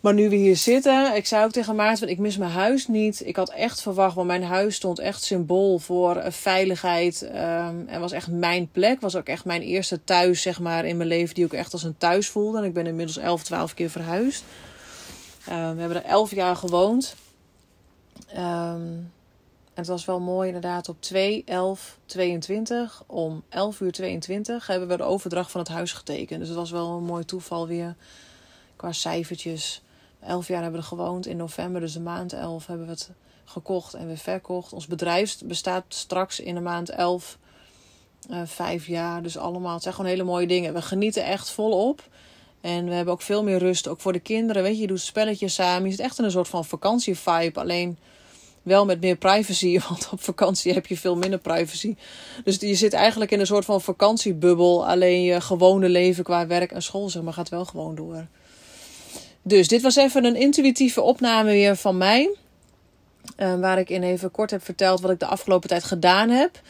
Maar 0.00 0.14
nu 0.14 0.28
we 0.28 0.36
hier 0.36 0.56
zitten, 0.56 1.16
ik 1.16 1.26
zei 1.26 1.44
ook 1.44 1.50
tegen 1.50 1.76
Maarten, 1.76 2.08
ik 2.08 2.18
mis 2.18 2.36
mijn 2.36 2.50
huis 2.50 2.86
niet. 2.86 3.26
Ik 3.26 3.36
had 3.36 3.50
echt 3.50 3.82
verwacht, 3.82 4.14
want 4.14 4.26
mijn 4.26 4.42
huis 4.42 4.74
stond 4.74 4.98
echt 4.98 5.22
symbool 5.22 5.78
voor 5.78 6.16
eh, 6.16 6.32
veiligheid. 6.32 7.22
Um, 7.22 7.88
en 7.88 8.00
was 8.00 8.12
echt 8.12 8.28
mijn 8.28 8.70
plek. 8.70 9.00
Was 9.00 9.16
ook 9.16 9.26
echt 9.26 9.44
mijn 9.44 9.62
eerste 9.62 10.04
thuis, 10.04 10.42
zeg 10.42 10.60
maar, 10.60 10.84
in 10.84 10.96
mijn 10.96 11.08
leven, 11.08 11.34
die 11.34 11.44
ook 11.44 11.52
echt 11.52 11.72
als 11.72 11.82
een 11.82 11.96
thuis 11.98 12.28
voelde. 12.28 12.58
En 12.58 12.64
ik 12.64 12.72
ben 12.72 12.86
inmiddels 12.86 13.16
11, 13.16 13.42
12 13.42 13.74
keer 13.74 13.90
verhuisd. 13.90 14.44
Um, 15.48 15.74
we 15.74 15.80
hebben 15.80 16.02
er 16.04 16.10
11 16.10 16.34
jaar 16.34 16.56
gewoond. 16.56 17.14
Um, 18.36 19.10
en 19.78 19.84
het 19.84 19.92
was 19.92 20.04
wel 20.04 20.20
mooi 20.20 20.46
inderdaad. 20.46 20.88
Op 20.88 20.96
2, 21.00 21.42
11, 21.46 21.98
22, 22.06 23.02
om 23.06 23.42
11 23.48 23.80
uur 23.80 23.92
22 23.92 24.66
hebben 24.66 24.88
we 24.88 24.96
de 24.96 25.02
overdracht 25.02 25.50
van 25.50 25.60
het 25.60 25.70
huis 25.70 25.92
getekend. 25.92 26.38
Dus 26.38 26.48
het 26.48 26.56
was 26.56 26.70
wel 26.70 26.96
een 26.96 27.04
mooi 27.04 27.24
toeval 27.24 27.66
weer 27.66 27.94
qua 28.76 28.92
cijfertjes. 28.92 29.82
Elf 30.20 30.48
jaar 30.48 30.62
hebben 30.62 30.80
we 30.80 30.86
er 30.86 30.96
gewoond. 30.96 31.26
In 31.26 31.36
november, 31.36 31.80
dus 31.80 31.92
de 31.92 32.00
maand 32.00 32.32
11, 32.32 32.66
hebben 32.66 32.86
we 32.86 32.92
het 32.92 33.10
gekocht 33.44 33.94
en 33.94 34.06
weer 34.06 34.16
verkocht. 34.16 34.72
Ons 34.72 34.86
bedrijf 34.86 35.38
bestaat 35.44 35.84
straks 35.88 36.40
in 36.40 36.54
de 36.54 36.60
maand 36.60 36.90
11 36.90 37.38
uh, 38.30 38.40
vijf 38.44 38.86
jaar. 38.86 39.22
Dus 39.22 39.38
allemaal, 39.38 39.74
het 39.74 39.82
zijn 39.82 39.94
gewoon 39.94 40.10
hele 40.10 40.24
mooie 40.24 40.46
dingen. 40.46 40.74
We 40.74 40.82
genieten 40.82 41.24
echt 41.24 41.50
volop. 41.50 42.02
En 42.60 42.84
we 42.84 42.94
hebben 42.94 43.14
ook 43.14 43.22
veel 43.22 43.42
meer 43.42 43.58
rust, 43.58 43.88
ook 43.88 44.00
voor 44.00 44.12
de 44.12 44.20
kinderen. 44.20 44.62
Weet 44.62 44.74
je, 44.74 44.80
je 44.80 44.86
doet 44.86 45.00
spelletjes 45.00 45.54
samen. 45.54 45.84
Je 45.84 45.90
zit 45.90 46.04
echt 46.04 46.18
in 46.18 46.24
een 46.24 46.30
soort 46.30 46.48
van 46.48 46.64
vakantievibe. 46.64 47.60
Alleen 47.60 47.98
wel 48.62 48.84
met 48.84 49.00
meer 49.00 49.16
privacy, 49.16 49.78
want 49.88 50.08
op 50.12 50.20
vakantie 50.20 50.72
heb 50.72 50.86
je 50.86 50.96
veel 50.96 51.16
minder 51.16 51.38
privacy. 51.38 51.96
Dus 52.44 52.56
je 52.56 52.74
zit 52.74 52.92
eigenlijk 52.92 53.30
in 53.30 53.40
een 53.40 53.46
soort 53.46 53.64
van 53.64 53.80
vakantiebubbel. 53.80 54.86
Alleen 54.86 55.22
je 55.22 55.40
gewone 55.40 55.88
leven 55.88 56.24
qua 56.24 56.46
werk 56.46 56.72
en 56.72 56.82
school 56.82 57.08
zeg 57.08 57.22
maar, 57.22 57.32
gaat 57.32 57.48
wel 57.48 57.64
gewoon 57.64 57.94
door. 57.94 58.26
Dus 59.48 59.68
dit 59.68 59.82
was 59.82 59.96
even 59.96 60.24
een 60.24 60.36
intuïtieve 60.36 61.00
opname 61.00 61.50
weer 61.50 61.76
van 61.76 61.96
mij. 61.96 62.36
Uh, 63.38 63.60
waar 63.60 63.78
ik 63.78 63.90
in 63.90 64.02
even 64.02 64.30
kort 64.30 64.50
heb 64.50 64.64
verteld 64.64 65.00
wat 65.00 65.10
ik 65.10 65.18
de 65.18 65.26
afgelopen 65.26 65.68
tijd 65.68 65.84
gedaan 65.84 66.30
heb. 66.30 66.60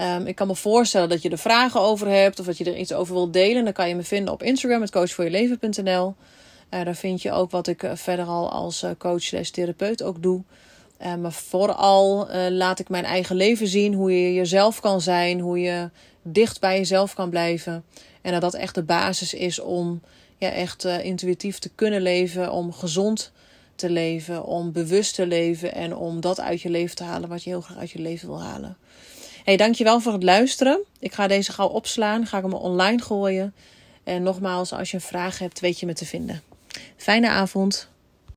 Um, 0.00 0.26
ik 0.26 0.34
kan 0.34 0.46
me 0.46 0.54
voorstellen 0.54 1.08
dat 1.08 1.22
je 1.22 1.30
er 1.30 1.38
vragen 1.38 1.80
over 1.80 2.08
hebt 2.08 2.40
of 2.40 2.46
dat 2.46 2.58
je 2.58 2.64
er 2.64 2.76
iets 2.76 2.92
over 2.92 3.14
wilt 3.14 3.32
delen. 3.32 3.64
Dan 3.64 3.72
kan 3.72 3.88
je 3.88 3.94
me 3.94 4.02
vinden 4.02 4.32
op 4.32 4.42
Instagram, 4.42 4.80
het 4.80 4.90
coachvoorjeleven.nl. 4.90 6.14
Uh, 6.70 6.84
daar 6.84 6.94
vind 6.94 7.22
je 7.22 7.32
ook 7.32 7.50
wat 7.50 7.66
ik 7.66 7.82
eh, 7.82 7.90
verder 7.94 8.26
al 8.26 8.50
als 8.50 8.84
coach 8.98 9.24
therapeut 9.24 10.02
ook 10.02 10.22
doe. 10.22 10.42
Maar 11.20 11.32
vooral 11.32 12.28
laat 12.50 12.78
ik 12.78 12.88
mijn 12.88 13.04
eigen 13.04 13.36
leven 13.36 13.66
zien, 13.66 13.94
hoe 13.94 14.22
je 14.22 14.34
jezelf 14.34 14.80
kan 14.80 15.00
zijn, 15.00 15.40
hoe 15.40 15.60
je 15.60 15.90
dicht 16.22 16.60
bij 16.60 16.76
jezelf 16.76 17.14
kan 17.14 17.30
blijven. 17.30 17.84
En 18.22 18.32
dat 18.32 18.40
dat 18.40 18.54
echt 18.54 18.74
de 18.74 18.82
basis 18.82 19.34
is 19.34 19.60
om 19.60 20.00
ja, 20.38 20.50
echt 20.50 20.84
uh, 20.84 21.04
intuïtief 21.04 21.58
te 21.58 21.70
kunnen 21.74 22.02
leven, 22.02 22.52
om 22.52 22.72
gezond 22.72 23.32
te 23.74 23.90
leven, 23.90 24.44
om 24.44 24.72
bewust 24.72 25.14
te 25.14 25.26
leven 25.26 25.74
en 25.74 25.96
om 25.96 26.20
dat 26.20 26.40
uit 26.40 26.60
je 26.60 26.70
leven 26.70 26.96
te 26.96 27.04
halen 27.04 27.28
wat 27.28 27.44
je 27.44 27.50
heel 27.50 27.60
graag 27.60 27.78
uit 27.78 27.90
je 27.90 27.98
leven 27.98 28.28
wil 28.28 28.42
halen. 28.42 28.76
Hey, 29.44 29.56
dankjewel 29.56 30.00
voor 30.00 30.12
het 30.12 30.22
luisteren. 30.22 30.80
Ik 30.98 31.12
ga 31.12 31.26
deze 31.26 31.52
gauw 31.52 31.68
opslaan, 31.68 32.26
ga 32.26 32.36
ik 32.36 32.42
hem 32.42 32.52
online 32.52 33.02
gooien. 33.02 33.54
En 34.04 34.22
nogmaals, 34.22 34.72
als 34.72 34.90
je 34.90 34.96
een 34.96 35.02
vraag 35.02 35.38
hebt, 35.38 35.60
weet 35.60 35.80
je 35.80 35.86
me 35.86 35.92
te 35.92 36.06
vinden. 36.06 36.42
Fijne 36.96 37.28
avond. 37.28 37.88